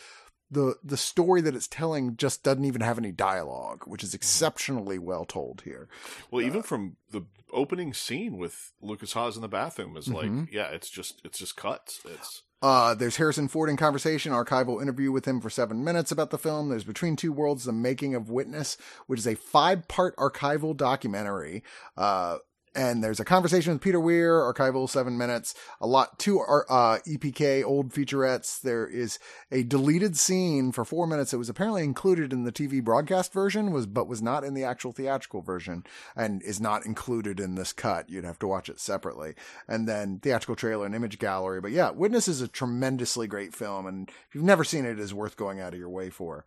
[0.51, 4.99] the the story that it's telling just doesn't even have any dialogue, which is exceptionally
[4.99, 5.89] well told here.
[6.31, 7.23] Well, Uh, even from the
[7.53, 10.49] opening scene with Lukas Haas in the bathroom is like, Mhm.
[10.53, 12.01] yeah, it's just it's just cuts.
[12.05, 16.31] It's Uh, there's Harrison Ford in conversation, archival interview with him for seven minutes about
[16.31, 16.71] the film.
[16.71, 21.63] There's Between Two Worlds, The Making of Witness, which is a five part archival documentary.
[21.99, 22.39] Uh,
[22.77, 27.65] and there's a conversation with Peter Weir, archival seven minutes, a lot, two uh, EPK
[27.65, 28.61] old featurettes.
[28.61, 29.19] There is
[29.51, 33.73] a deleted scene for four minutes that was apparently included in the TV broadcast version,
[33.73, 37.73] was but was not in the actual theatrical version, and is not included in this
[37.73, 38.11] cut.
[38.11, 39.35] You'd have to watch it separately,
[39.67, 41.61] and then theatrical trailer and image gallery.
[41.61, 45.01] But yeah, Witness is a tremendously great film, and if you've never seen it, it
[45.01, 46.45] is worth going out of your way for.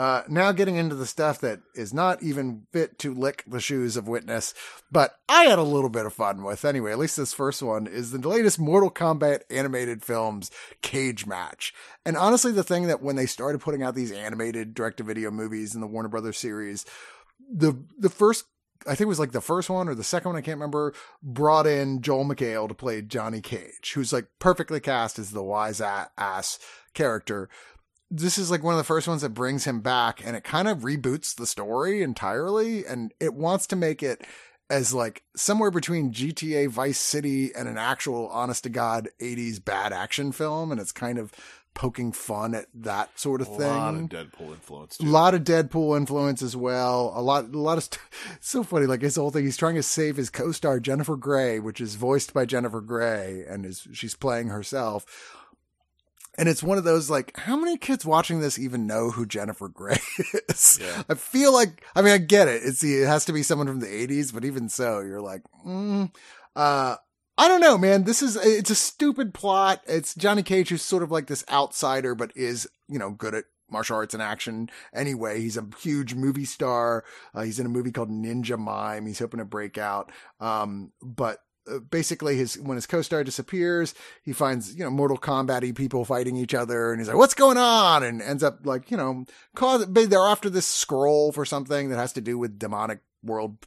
[0.00, 3.98] Uh, now getting into the stuff that is not even fit to lick the shoes
[3.98, 4.54] of Witness,
[4.90, 6.92] but I had a little bit of fun with anyway.
[6.92, 11.74] At least this first one is the latest Mortal Kombat animated films cage match.
[12.06, 15.30] And honestly, the thing that when they started putting out these animated direct to video
[15.30, 16.86] movies in the Warner Brothers series,
[17.52, 18.46] the the first
[18.86, 20.94] I think it was like the first one or the second one, I can't remember,
[21.22, 25.82] brought in Joel McHale to play Johnny Cage, who's like perfectly cast as the wise
[25.82, 26.58] ass
[26.94, 27.50] character.
[28.10, 30.68] This is like one of the first ones that brings him back and it kind
[30.68, 34.22] of reboots the story entirely and it wants to make it
[34.68, 39.92] as like somewhere between GTA Vice City and an actual honest to god 80s bad
[39.92, 41.32] action film and it's kind of
[41.74, 43.66] poking fun at that sort of a thing.
[43.66, 44.98] A lot of Deadpool influence.
[44.98, 47.12] A lot of Deadpool influence as well.
[47.14, 48.00] A lot, a lot of st-
[48.40, 48.86] so funny.
[48.86, 52.34] Like his whole thing, he's trying to save his co-star Jennifer Grey, which is voiced
[52.34, 55.36] by Jennifer Grey, and is she's playing herself.
[56.38, 59.68] And it's one of those like, how many kids watching this even know who Jennifer
[59.68, 59.98] Grey
[60.48, 60.78] is?
[60.80, 61.02] Yeah.
[61.08, 62.62] I feel like, I mean, I get it.
[62.64, 65.42] It's the, it has to be someone from the '80s, but even so, you're like,
[65.66, 66.10] mm,
[66.56, 66.96] uh,
[67.40, 68.04] I don't know, man.
[68.04, 69.82] This is it's a stupid plot.
[69.86, 73.44] It's Johnny Cage who's sort of like this outsider, but is you know good at
[73.70, 74.68] martial arts and action.
[74.94, 77.04] Anyway, he's a huge movie star.
[77.34, 79.06] Uh, he's in a movie called Ninja Mime.
[79.06, 80.12] He's hoping to break out.
[80.38, 81.38] Um, but
[81.70, 86.36] Uh, basically, his when his co-star disappears, he finds you know Mortal Kombat people fighting
[86.36, 89.86] each other, and he's like, "What's going on?" And ends up like you know, cause
[89.88, 93.66] they're after this scroll for something that has to do with demonic world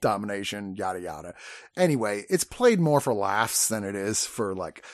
[0.00, 1.34] domination, yada yada.
[1.76, 4.84] Anyway, it's played more for laughs than it is for like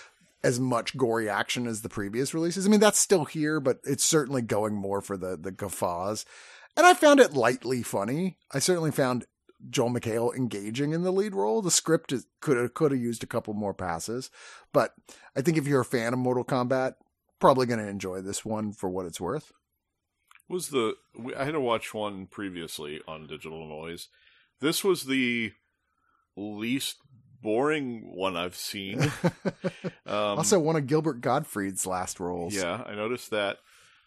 [0.44, 2.66] as much gory action as the previous releases.
[2.66, 6.24] I mean, that's still here, but it's certainly going more for the the guffaws.
[6.76, 8.38] And I found it lightly funny.
[8.50, 9.26] I certainly found
[9.70, 11.62] Joel McHale engaging in the lead role.
[11.62, 14.30] The script is, could have could have used a couple more passes,
[14.72, 14.94] but
[15.36, 16.94] I think if you're a fan of Mortal Kombat,
[17.38, 19.52] probably going to enjoy this one for what it's worth.
[20.48, 20.94] was the
[21.36, 24.08] I had to watch one previously on Digital Noise.
[24.60, 25.52] This was the
[26.36, 26.98] least
[27.40, 29.10] boring one I've seen.
[30.04, 32.54] Um, also, one of Gilbert Gottfried's last roles.
[32.54, 33.58] yeah, I noticed that.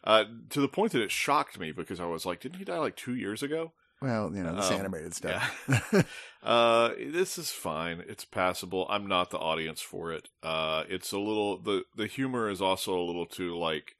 [0.04, 2.78] Uh, to the point that it shocked me because I was like, "Didn't he die
[2.78, 3.72] like two years ago?"
[4.02, 5.66] Well, you know, this Um, animated stuff.
[5.94, 6.02] Yeah.
[6.44, 8.04] uh, this is fine.
[8.08, 8.86] It's passable.
[8.90, 10.28] I'm not the audience for it.
[10.44, 13.96] Uh, it's a little the the humor is also a little too like.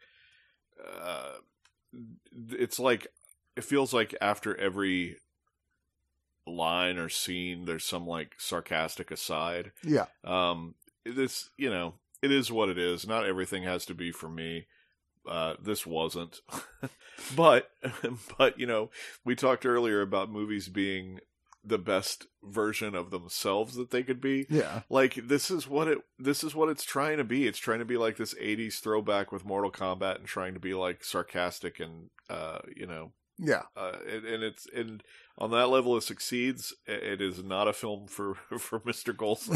[0.86, 1.36] Uh,
[2.52, 3.08] it's like
[3.56, 5.18] it feels like after every
[6.46, 9.72] line or scene, there's some like sarcastic aside.
[9.84, 10.06] yeah.
[10.24, 10.76] Um,
[11.06, 13.08] this, you know, it is what it is.
[13.08, 14.68] Not everything has to be for me.
[15.28, 16.42] Uh, this wasn't,
[17.36, 17.72] but,
[18.38, 18.90] but you know,
[19.24, 21.20] we talked earlier about movies being
[21.68, 24.46] the best version of themselves that they could be.
[24.50, 24.82] Yeah.
[24.90, 27.48] Like this is what it, this is what it's trying to be.
[27.48, 30.74] It's trying to be like this '80s throwback with Mortal Kombat and trying to be
[30.74, 33.64] like sarcastic and, uh, you know, Yeah.
[33.76, 35.04] uh, and, and it's and
[35.38, 36.74] on that level it succeeds.
[36.86, 39.14] It is not a film for for Mr.
[39.14, 39.56] Gholson.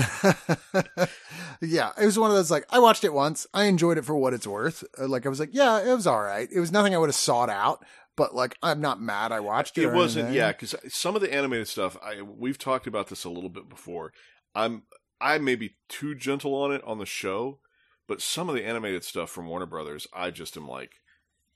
[1.62, 3.48] yeah, it was one of those like I watched it once.
[3.54, 4.84] I enjoyed it for what it's worth.
[5.00, 6.50] Uh, Like I was like, yeah, it was all right.
[6.52, 7.86] It was nothing I would have sought out,
[8.18, 9.84] but like I'm not mad I watched it.
[9.84, 10.38] It wasn't, anything.
[10.42, 13.70] yeah, because some of the animated stuff, I we've talked about this a little bit
[13.70, 14.12] before.
[14.54, 14.84] I'm
[15.22, 17.60] I may be too gentle on it on the show,
[18.08, 20.94] but some of the animated stuff from Warner Brothers, I just am like,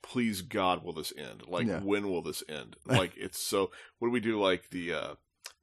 [0.04, 1.42] please God, will this end?
[1.48, 1.80] Like, Yeah.
[1.80, 2.76] when will this end?
[2.86, 3.70] like, it's so.
[3.98, 4.40] What do we do?
[4.40, 5.14] Like the uh,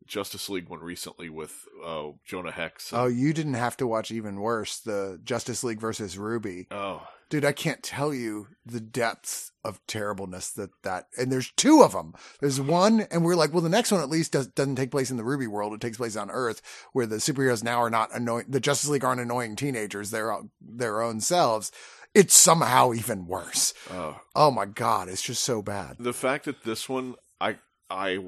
[0.06, 2.92] Justice League one recently with uh, Jonah Hex.
[2.94, 4.80] Oh, you didn't have to watch even worse.
[4.80, 6.68] The Justice League versus RWBY.
[6.72, 11.82] oh, Dude, I can't tell you the depths of terribleness that that, and there's two
[11.82, 12.14] of them.
[12.42, 15.12] There's one, and we're like, well, the next one at least does, doesn't take place
[15.12, 15.74] in the RWBY world.
[15.74, 16.62] It takes place on Earth,
[16.92, 18.48] where the superheroes now are not annoying.
[18.50, 21.72] The Justice League aren't annoying teenagers; they're their own selves.
[22.14, 23.74] It's somehow even worse.
[23.90, 24.20] oh.
[24.36, 25.96] Oh my god, it's just so bad.
[26.00, 27.58] the fact that this one i
[27.90, 28.20] i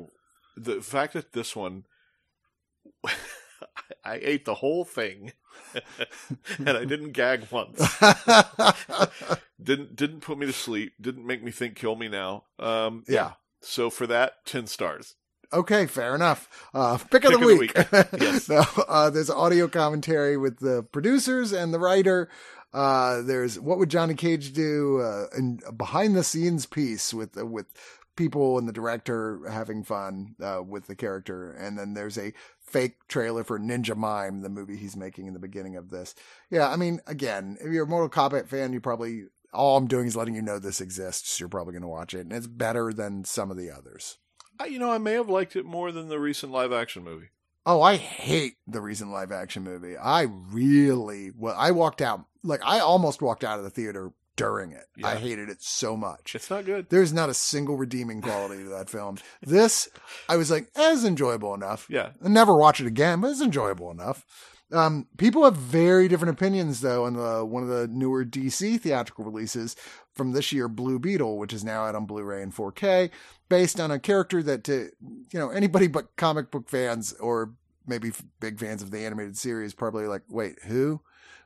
[0.57, 1.83] the fact that this one
[4.05, 5.31] i ate the whole thing
[6.57, 7.79] and i didn't gag once
[9.61, 13.33] didn't didn't put me to sleep didn't make me think kill me now um yeah.
[13.61, 15.15] so for that 10 stars
[15.53, 16.49] Okay, fair enough.
[16.73, 17.77] Uh, pick, of the of the week.
[17.77, 17.87] week.
[18.21, 18.49] Yes.
[18.49, 22.29] no, uh, there's audio commentary with the producers and the writer.
[22.73, 24.99] Uh, there's what would Johnny Cage do?
[24.99, 27.67] Uh, and a behind the scenes piece with uh, with
[28.15, 33.07] people and the director having fun uh, with the character, and then there's a fake
[33.07, 36.15] trailer for Ninja Mime, the movie he's making in the beginning of this.
[36.49, 40.07] Yeah, I mean, again, if you're a Mortal Kombat fan, you probably all I'm doing
[40.07, 41.39] is letting you know this exists.
[41.39, 44.17] You're probably going to watch it, and it's better than some of the others.
[44.59, 47.29] I, you know i may have liked it more than the recent live action movie
[47.65, 49.95] Oh, I hate the recent live action movie.
[49.95, 54.71] I really well, I walked out like I almost walked out of the theater during
[54.71, 54.85] it.
[55.03, 56.35] I hated it so much.
[56.35, 59.17] it's not good There's not a single redeeming quality to that film.
[59.41, 59.87] This,
[60.27, 61.87] I was like, eh, it's enjoyable enough.
[61.89, 64.25] yeah I'll never watch it again, but it's enjoyable enough.
[64.71, 69.23] Um, people have very different opinions though on the one of the newer DC theatrical
[69.23, 69.75] releases
[70.15, 73.09] from this year, Blue Beetle, which is now out on Blu-ray and 4K,
[73.53, 74.89] based on a character that to
[75.31, 77.53] you know anybody but comic book fans or
[77.85, 81.01] maybe big fans of the animated series probably like, wait, who?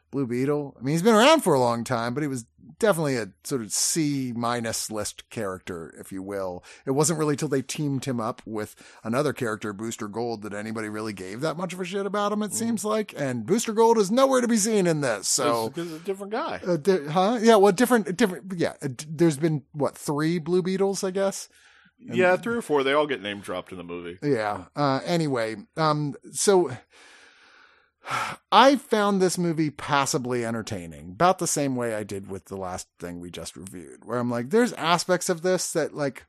[0.10, 0.78] Blue Beetle.
[0.80, 2.45] I mean, he's been around for a long time, but he was
[2.80, 6.64] definitely a sort of C minus list character, if you will.
[6.86, 10.88] It wasn't really till they teamed him up with another character, Booster Gold, that anybody
[10.88, 12.41] really gave that much of a shit about him.
[12.41, 15.28] It seems like, and Booster Gold is nowhere to be seen in this.
[15.28, 16.62] So because it's a different guy.
[16.66, 17.39] uh, di- huh?
[17.41, 17.58] Yeah.
[17.58, 18.53] Well, different, different.
[18.55, 18.76] Yeah.
[19.10, 21.49] There's been what three Blue Beetles, I guess.
[22.00, 22.84] Yeah, three or four.
[22.84, 24.18] They all get name dropped in the movie.
[24.22, 24.66] Yeah.
[24.76, 26.72] Uh, anyway, um, so
[28.52, 32.88] I found this movie passably entertaining, about the same way I did with the last
[33.00, 36.26] thing we just reviewed, where I'm like, there's aspects of this that like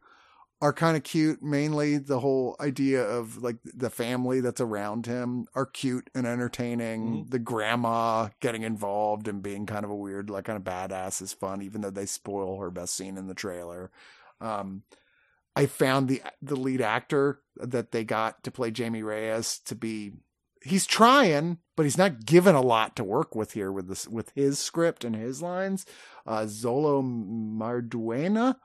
[0.61, 1.41] are kind of cute.
[1.41, 7.27] Mainly the whole idea of like the family that's around him are cute and entertaining.
[7.27, 7.31] Mhm.
[7.31, 11.33] The grandma getting involved and being kind of a weird, like kind of badass is
[11.33, 13.93] fun, even though they spoil her best scene in the trailer.
[14.41, 14.83] Um,
[15.59, 20.13] I found the the lead actor that they got to play Jamie Reyes to be
[20.63, 24.31] he's trying, but he's not given a lot to work with here with this with
[24.35, 25.85] his script and his lines.
[26.27, 28.57] Uh, Xolo Maridueña.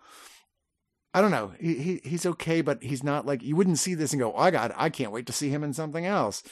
[1.15, 1.53] I don't know.
[1.59, 4.39] He, he he's okay, but he's not like you wouldn't see this and go, "Oh,
[4.39, 6.43] I got, I can't wait to see him in something else."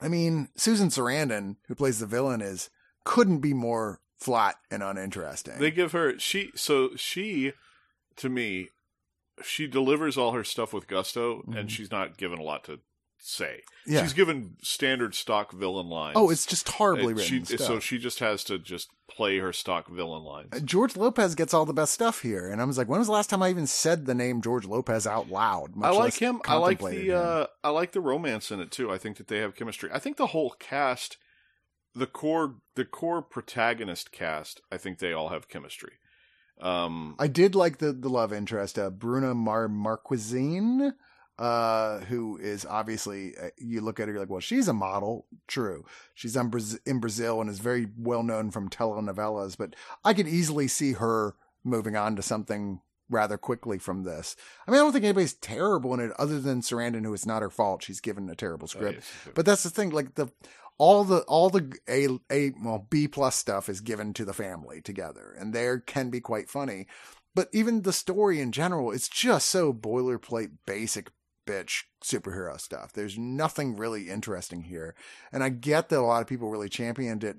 [0.00, 2.70] I mean, Susan Sarandon, who plays the villain, is
[3.04, 5.58] couldn't be more flat and uninteresting.
[5.58, 7.52] They give her she so she
[8.16, 8.68] to me
[9.44, 11.56] she delivers all her stuff with gusto Mhm.
[11.58, 12.80] and she's not given a lot to
[13.24, 13.62] say.
[13.86, 14.02] yeah.
[14.02, 16.14] She's given standard stock villain lines.
[16.16, 17.60] oh, it's just horribly written she, stuff.
[17.66, 20.48] so she just has to just play her stock villain lines.
[20.52, 23.06] Uh, George Lopez gets all the best stuff here, and I was like, when was
[23.06, 25.76] the last time I even said the name George Lopez out loud?
[25.76, 26.40] much I like him.
[26.46, 28.90] I like the uh, I like the romance in it too.
[28.90, 29.88] I think that they have chemistry.
[29.92, 31.16] I think the whole cast,
[31.94, 35.92] the core the core protagonist cast, I think they all have chemistry.
[36.62, 40.92] Um, I did like the the love interest, uh, Bruna Mar Marquezine,
[41.38, 45.26] uh, who is obviously uh, you look at her you're like, well, she's a model,
[45.48, 45.84] true.
[46.14, 50.28] She's in, Braz- in Brazil and is very well known from telenovelas, but I could
[50.28, 51.34] easily see her
[51.64, 54.36] moving on to something rather quickly from this.
[54.66, 57.42] I mean, I don't think anybody's terrible in it, other than Sarandon, who it's not
[57.42, 57.82] her fault.
[57.82, 59.00] She's given a terrible script.
[59.00, 59.34] oh, yes.
[59.34, 60.28] But that's the thing, like the
[60.82, 64.80] all the all the a a well B plus stuff is given to the family
[64.80, 66.88] together, and there can be quite funny.
[67.36, 71.12] But even the story in general, it's just so boilerplate, basic
[71.46, 72.92] bitch superhero stuff.
[72.92, 74.96] There's nothing really interesting here,
[75.30, 77.38] and I get that a lot of people really championed it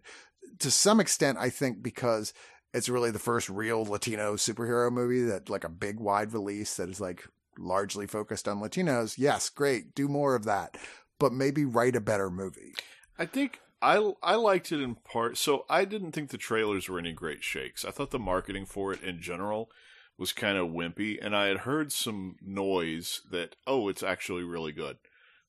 [0.60, 1.38] to some extent.
[1.38, 2.34] I think because
[2.74, 6.88] it's really the first real Latino superhero movie that like a big wide release that
[6.88, 7.28] is like
[7.60, 9.16] largely focused on Latinos.
[9.18, 10.78] Yes, great, do more of that
[11.24, 12.74] but maybe write a better movie.
[13.18, 15.38] I think I I liked it in part.
[15.38, 17.86] So I didn't think the trailers were any great shakes.
[17.86, 19.70] I thought the marketing for it in general
[20.18, 24.72] was kind of wimpy, and I had heard some noise that oh, it's actually really
[24.72, 24.98] good.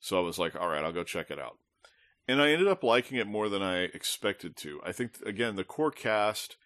[0.00, 1.58] So I was like, all right, I'll go check it out.
[2.26, 4.80] And I ended up liking it more than I expected to.
[4.84, 6.56] I think again the core cast,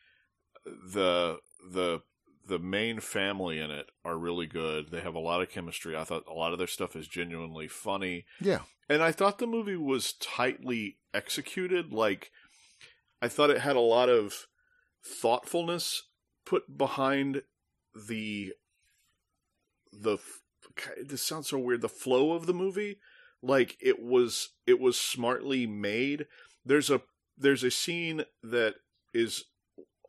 [0.65, 1.39] the
[1.71, 2.01] the
[2.49, 4.91] the main family in it are really good.
[4.91, 5.97] They have a lot of chemistry.
[5.97, 8.25] I thought a lot of their stuff is genuinely funny.
[8.41, 8.61] Yeah.
[8.89, 11.93] And I thought the movie was tightly executed.
[11.93, 12.31] Like,
[13.21, 14.47] I thought it had a lot of
[15.05, 16.05] thoughtfulness
[16.45, 17.43] put behind
[17.95, 18.55] the
[19.93, 20.19] the.
[21.05, 21.83] This sounds so weird.
[21.83, 22.99] The flow of the movie,
[23.43, 26.27] like it was, it was smartly made.
[26.65, 27.03] There's a
[27.37, 28.77] there's a scene that
[29.13, 29.45] is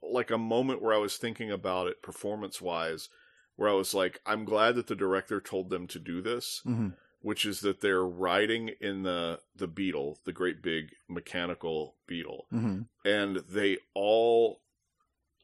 [0.02, 3.10] like a moment where I was thinking about it performance wise,
[3.56, 6.90] where I was like, I'm glad that the director told them to do this Mm-hmm.
[7.22, 12.82] which is that they're riding in the the beetle, the great big mechanical beetle, Mm-hmm.
[13.08, 14.62] and they all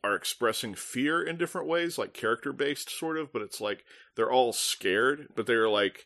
[0.03, 3.84] are expressing fear in different ways, like character based sort of, but it's like
[4.16, 6.06] they're all scared, but they're like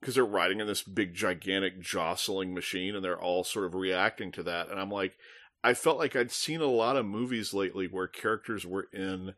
[0.00, 4.30] because they're riding in this big gigantic jostling machine and they're all sort of reacting
[4.32, 5.16] to that and I'm like
[5.64, 9.34] I felt like I'd seen a lot of movies lately where characters were in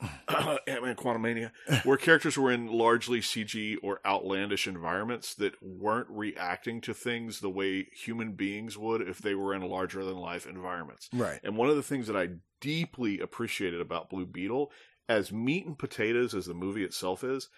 [0.28, 1.50] Ant-Man Quantumania
[1.84, 7.50] where characters were in largely CG or outlandish environments that weren't reacting to things the
[7.50, 11.08] way human beings would if they were in larger than life environments.
[11.12, 11.40] Right.
[11.42, 12.28] And one of the things that I
[12.60, 14.70] deeply appreciated about Blue Beetle,
[15.08, 17.48] as meat and potatoes as the movie itself is,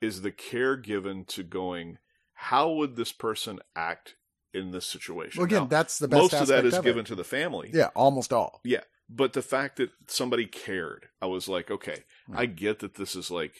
[0.00, 1.98] is the care given to going,
[2.34, 4.14] how would this person act
[4.54, 5.38] in this situation?
[5.40, 6.22] Well, again, Now, that's the best.
[6.22, 6.82] most of that is aspect is it.
[6.84, 7.70] given to the family.
[7.72, 8.60] Yeah, almost all.
[8.64, 8.82] Yeah.
[9.08, 12.40] But the fact that somebody cared, I was like, okay, Right.
[12.40, 13.54] I get that this is like,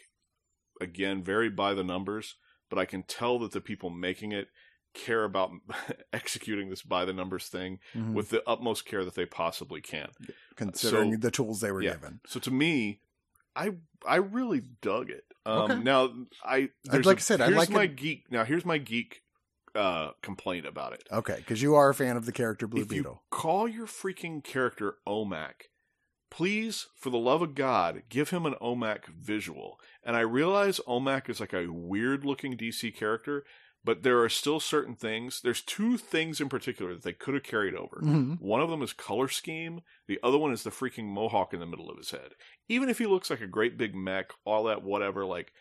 [0.80, 2.36] again, very by the numbers,
[2.70, 4.48] but I can tell that the people making it
[4.94, 5.50] care about
[6.12, 8.14] executing this by the numbers thing Mhm.
[8.14, 10.08] with the utmost care that they possibly can.
[10.56, 11.94] considering so- the tools they were yeah.
[11.94, 12.20] given.
[12.26, 13.00] So to me,
[13.56, 13.72] I
[14.06, 15.24] I really dug it.
[15.44, 15.82] Um, Okay.
[15.82, 16.14] Now
[16.44, 18.30] I like I said, I like my it- geek.
[18.30, 19.22] Now here's my geek
[19.74, 21.02] uh, complaint about it.
[21.10, 23.12] Okay, because you are a fan of the character Blue if Beetle.
[23.12, 25.68] you call your freaking character Omac,
[26.30, 29.78] please, for the love of God, give him an Omac visual.
[30.02, 33.44] And I realize Omac is like a weird looking DC character,
[33.84, 35.40] but there are still certain things.
[35.42, 38.00] There's two things in particular that they could have carried over.
[38.02, 38.40] Mhm.
[38.40, 39.82] One of them is color scheme.
[40.08, 42.32] The other one is the freaking mohawk in the middle of his head.
[42.68, 45.52] Even if he looks like a great big mech, all that whatever, like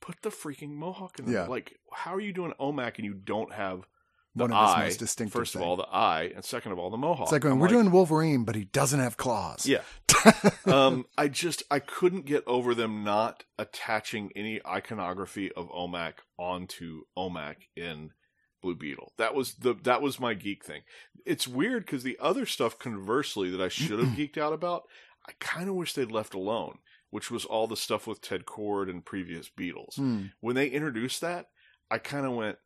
[0.00, 1.34] put the freaking mohawk in there.
[1.34, 1.46] Yeah.
[1.46, 1.78] like.
[1.92, 3.86] How are you doing Omac and you don't have
[4.34, 4.84] the One of his eye?
[4.84, 7.24] most distinctive First of all, the eye, and second of all, the mohawk.
[7.26, 9.66] It's like when I'm we're doing Wolverine, but he doesn't have claws.
[9.66, 9.80] yeah.
[10.66, 17.02] um, I just I couldn't get over them not attaching any iconography of Omac onto
[17.16, 18.10] Omac in
[18.62, 19.12] Blue Beetle.
[19.16, 20.82] That was the that was my geek thing.
[21.24, 24.84] It's weird because the other stuff, conversely, that I should have geeked out about,
[25.26, 26.78] I kind of wish they'd left alone.
[27.10, 29.96] Which was all the stuff with Ted Kord and previous Beetles.
[29.96, 30.26] Hmm.
[30.40, 31.46] When they introduced that,
[31.90, 32.58] I kind of went.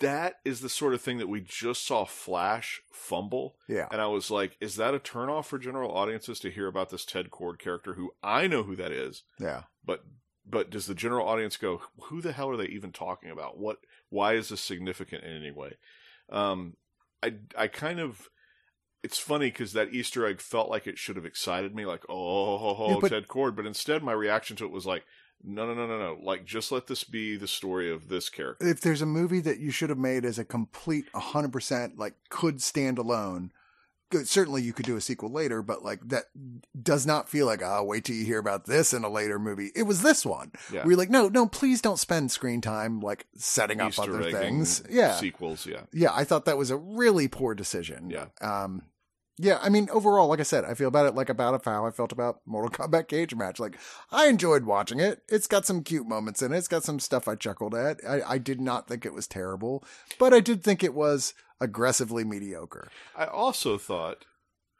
[0.00, 3.86] That is the sort of thing that we just saw Flash fumble Yeah.
[3.92, 7.04] and I was like, is that a turnoff for general audiences to hear about this
[7.04, 9.64] Ted Kord character who I know who that is, Yeah.
[9.84, 10.04] but
[10.46, 13.58] but does the general audience go, who the hell are they even talking about?
[13.58, 13.76] What
[14.08, 15.76] why is this significant in any way?
[16.30, 16.76] Um
[17.22, 18.30] I I kind of
[19.02, 22.58] it's funny because that Easter egg felt like it should have excited me, like, oh,
[22.58, 23.56] ho, ho, Yeah, but- Ted Kord.
[23.56, 25.04] But instead, my reaction to it was like,
[25.42, 26.18] no, no, no, no, no.
[26.22, 28.66] Like, just let this be the story of this character.
[28.68, 32.60] If there's a movie that you should have made as a complete 100% like could
[32.60, 33.52] stand alone,
[34.24, 36.24] certainly you could do a sequel later, but like that
[36.80, 39.70] does not feel like, oh, wait till you hear about this in a later movie.
[39.74, 40.52] It was this one.
[40.72, 40.84] Yeah.
[40.84, 44.82] We're like, no, no, please don't spend screen time like setting up other things.
[44.90, 45.16] Yeah.
[45.16, 45.82] Sequels, yeah.
[45.92, 48.10] yeah, I thought that was a really poor decision.
[48.10, 48.26] Yeah.
[48.40, 48.82] Um,
[49.42, 51.90] yeah, I mean, overall, like I said, I feel about it like about how I
[51.90, 53.58] felt about Mortal Kombat Cage Match.
[53.58, 53.78] Like,
[54.10, 55.22] I enjoyed watching it.
[55.30, 56.58] It's got some cute moments in it.
[56.58, 58.00] It's got some stuff I chuckled at.
[58.06, 59.82] I, I did not think it was terrible,
[60.18, 62.90] but I did think it was aggressively mediocre.
[63.16, 64.24] I also thought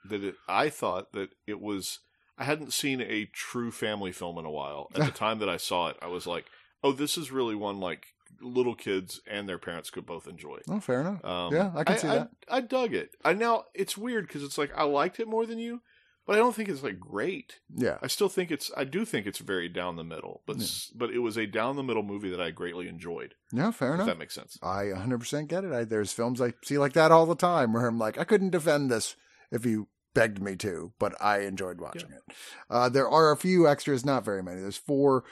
[0.09, 2.01] that it, I thought that it was.
[2.39, 4.89] I hadn't seen a true family film in a while.
[4.95, 6.47] At the time that I saw it, I was like,
[6.83, 8.07] "Oh, this is really one like
[8.41, 11.25] little kids and their parents could both enjoy." Oh, fair enough.
[11.25, 12.31] Um, Yeah, I can see that.
[12.49, 13.11] I, I dug it.
[13.25, 15.83] I now it's weird because it's like I liked it more than you,
[16.31, 17.59] but I don't think it's like great.
[17.75, 17.99] Yeah.
[18.01, 18.71] I still think it's.
[18.77, 21.75] I do think it's very down the middle, but s but it was a down
[21.75, 23.35] the middle movie that I greatly enjoyed.
[23.53, 24.07] Yeah, fair If enough.
[24.07, 24.57] that makes sense.
[24.63, 25.73] I 100% get it.
[25.73, 28.51] I, there's films I see like that all the time where I'm like, I couldn't
[28.51, 29.17] defend this
[29.51, 32.35] if you begged me to, but I enjoyed watching it.
[32.71, 34.61] Uh, there are a few extras, not very many.
[34.61, 35.25] There's four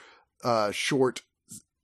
[0.43, 1.21] uh, short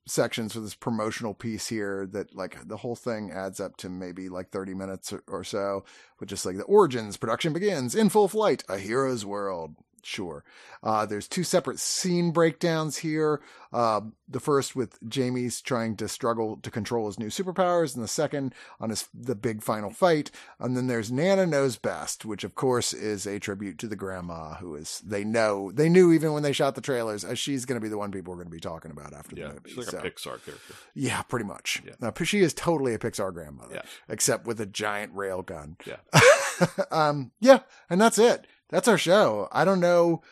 [0.06, 4.28] sections for this promotional piece here that like the whole thing adds up to maybe
[4.28, 5.84] like 30 minutes or, or so,
[6.20, 9.74] with just like the origins, production begins in full flight, a hero's world.
[10.06, 10.44] Sure.
[10.84, 13.40] Uh, there's two separate scene breakdowns here.
[13.72, 18.08] Uh, the first with Jamie's trying to struggle to control his new superpowers, and the
[18.08, 20.30] second on his the big final fight.
[20.60, 24.54] And then there's Nana knows best, which of course is a tribute to the grandma
[24.54, 27.78] who is they know they knew even when they shot the trailers uh, she's going
[27.80, 29.70] to be the one people are going to be talking about after Yeah, the movie.
[29.70, 30.74] she's like So- a Pixar character.
[30.94, 31.82] yeah, pretty much.
[31.84, 31.94] Yeah.
[32.00, 33.82] Now, she is totally a Pixar grandmother, Yeah.
[34.08, 35.76] except with a giant rail gun.
[35.84, 35.96] Yeah.
[36.92, 37.60] um, yeah,
[37.90, 38.46] and that's it.
[38.70, 39.48] That's our show.
[39.52, 40.22] I don't know.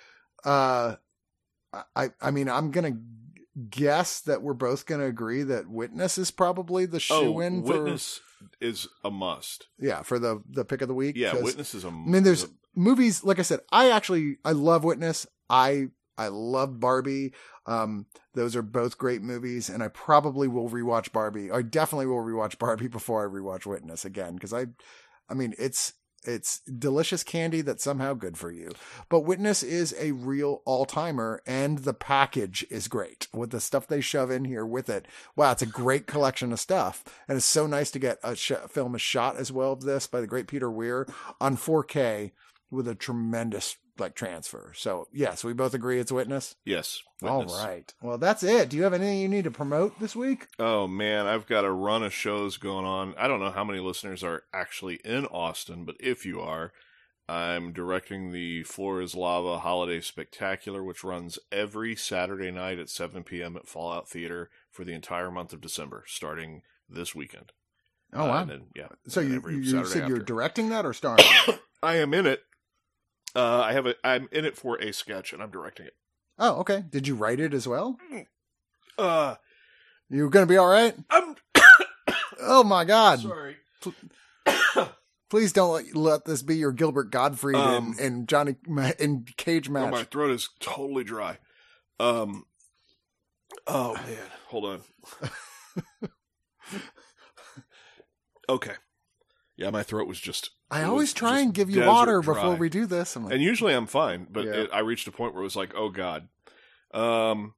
[0.44, 0.96] Uh,
[1.96, 2.98] I, I mean, I'm gonna
[3.70, 7.82] guess that we're both gonna agree that Witness is probably the shoe Oh, in for
[7.82, 8.20] Witness
[8.60, 9.68] is a must.
[9.78, 11.16] yeah for the the pick of the week.
[11.16, 11.88] Yeah, Witness is a.
[11.88, 13.60] I mean, there's movies like I said.
[13.70, 15.26] I actually I love Witness.
[15.48, 15.88] I
[16.18, 17.32] I love Barbie.
[17.66, 21.50] Um, those are both great movies, and I probably will rewatch Barbie.
[21.50, 24.66] I definitely will rewatch Barbie before I rewatch Witness again because I,
[25.30, 25.94] I mean, it's
[26.24, 28.72] it's delicious candy that's somehow good for you.
[29.08, 33.86] But Witness is a real all timer, and the package is great with the stuff
[33.86, 35.06] they shove in here with it.
[35.36, 38.52] Wow, it's a great collection of stuff, and it's so nice to get a sh-
[38.68, 41.06] film a shot as well of this by the great Peter Weir
[41.40, 42.32] on 4K
[42.74, 44.72] with a tremendous like transfer.
[44.76, 46.56] So yes, we both agree it's Witness.
[46.64, 47.00] yes.
[47.22, 47.52] Witness.
[47.52, 47.94] All right.
[48.02, 48.68] Well, that's it.
[48.68, 50.48] Do you have anything you need to promote this week?
[50.58, 53.14] Oh man, I've got a run of shows going on.
[53.16, 56.72] I don't know how many listeners are actually in Austin, but if you are,
[57.28, 63.22] I'm directing the Floor is Lava Holiday Spectacular, which runs every Saturday night at 7
[63.22, 63.56] p.m.
[63.56, 67.52] at Fallout Theater for the entire month of December, starting this weekend.
[68.12, 68.42] Oh Uh, wow.
[68.42, 68.88] and then, yeah.
[69.08, 71.24] so you, every you said you're directing that or starring?
[71.82, 72.42] I am in it.
[73.34, 73.94] Uh, I have a.
[74.04, 75.94] I'm in it for a sketch, and I'm directing it.
[76.38, 76.84] oh, okay.
[76.88, 77.98] Did you write it as well?
[78.96, 79.34] Uh,
[80.08, 80.94] You gonna be all right?
[81.10, 81.34] I'm
[82.40, 83.20] Oh my God!
[83.20, 83.56] sorry.
[85.30, 88.54] Please don't let, this be your Gilbert Gottfried Um, and, and Johnny
[89.00, 89.90] and Cage Oh, match.
[89.90, 91.38] my throat is totally dry.
[91.98, 92.44] Um.
[93.66, 94.82] Oh man, hold on.
[98.48, 98.74] Okay.
[99.56, 100.50] Yeah, my throat was just.
[100.70, 102.34] I it always try and give you water dry.
[102.34, 103.14] before we do this.
[103.16, 104.52] Like, And usually I'm fine, but Yeah.
[104.52, 106.28] it, I reached a point where it was like, oh god.
[106.92, 107.54] Um.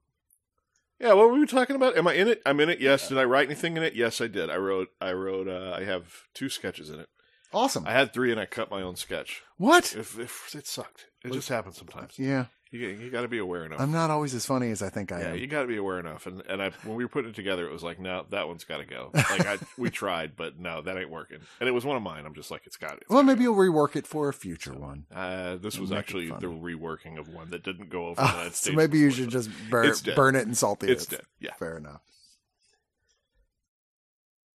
[0.99, 1.97] Yeah, what were we talking about?
[1.99, 2.41] Am I in it?
[2.47, 2.81] I'm in it.
[2.81, 3.09] Yes.
[3.09, 3.95] Did I write anything in it?
[3.95, 4.49] Yes, I did.
[4.49, 4.89] I wrote.
[5.01, 5.47] I wrote.
[5.47, 7.09] Uh, I have two sketches in it.
[7.53, 7.87] Awesome.
[7.87, 9.43] I had three, and I cut my own sketch.
[9.57, 9.95] what?
[9.95, 12.19] If, if it sucked, it just happens sometimes.
[12.19, 13.81] Yeah, You you got to be aware enough.
[13.81, 15.35] I'm not always as funny as I think I yeah, am.
[15.35, 16.27] Yeah, you got to be aware enough.
[16.27, 18.65] And and I when we were putting it together, it was like, no, that one's
[18.65, 19.11] got to go.
[19.15, 21.39] Like I we tried, but no, that ain't working.
[21.61, 22.27] And it was one of mine.
[22.27, 23.05] I'm just like, it's got it.
[23.09, 25.07] well, maybe you'll rework it for a future one.
[25.15, 28.73] Uh, this was actually the reworking of one that didn't go over the United so
[28.73, 31.23] maybe you should just burn, burn it and salt the It's dead.
[31.41, 31.55] Yeah.
[31.59, 32.03] Fair enough.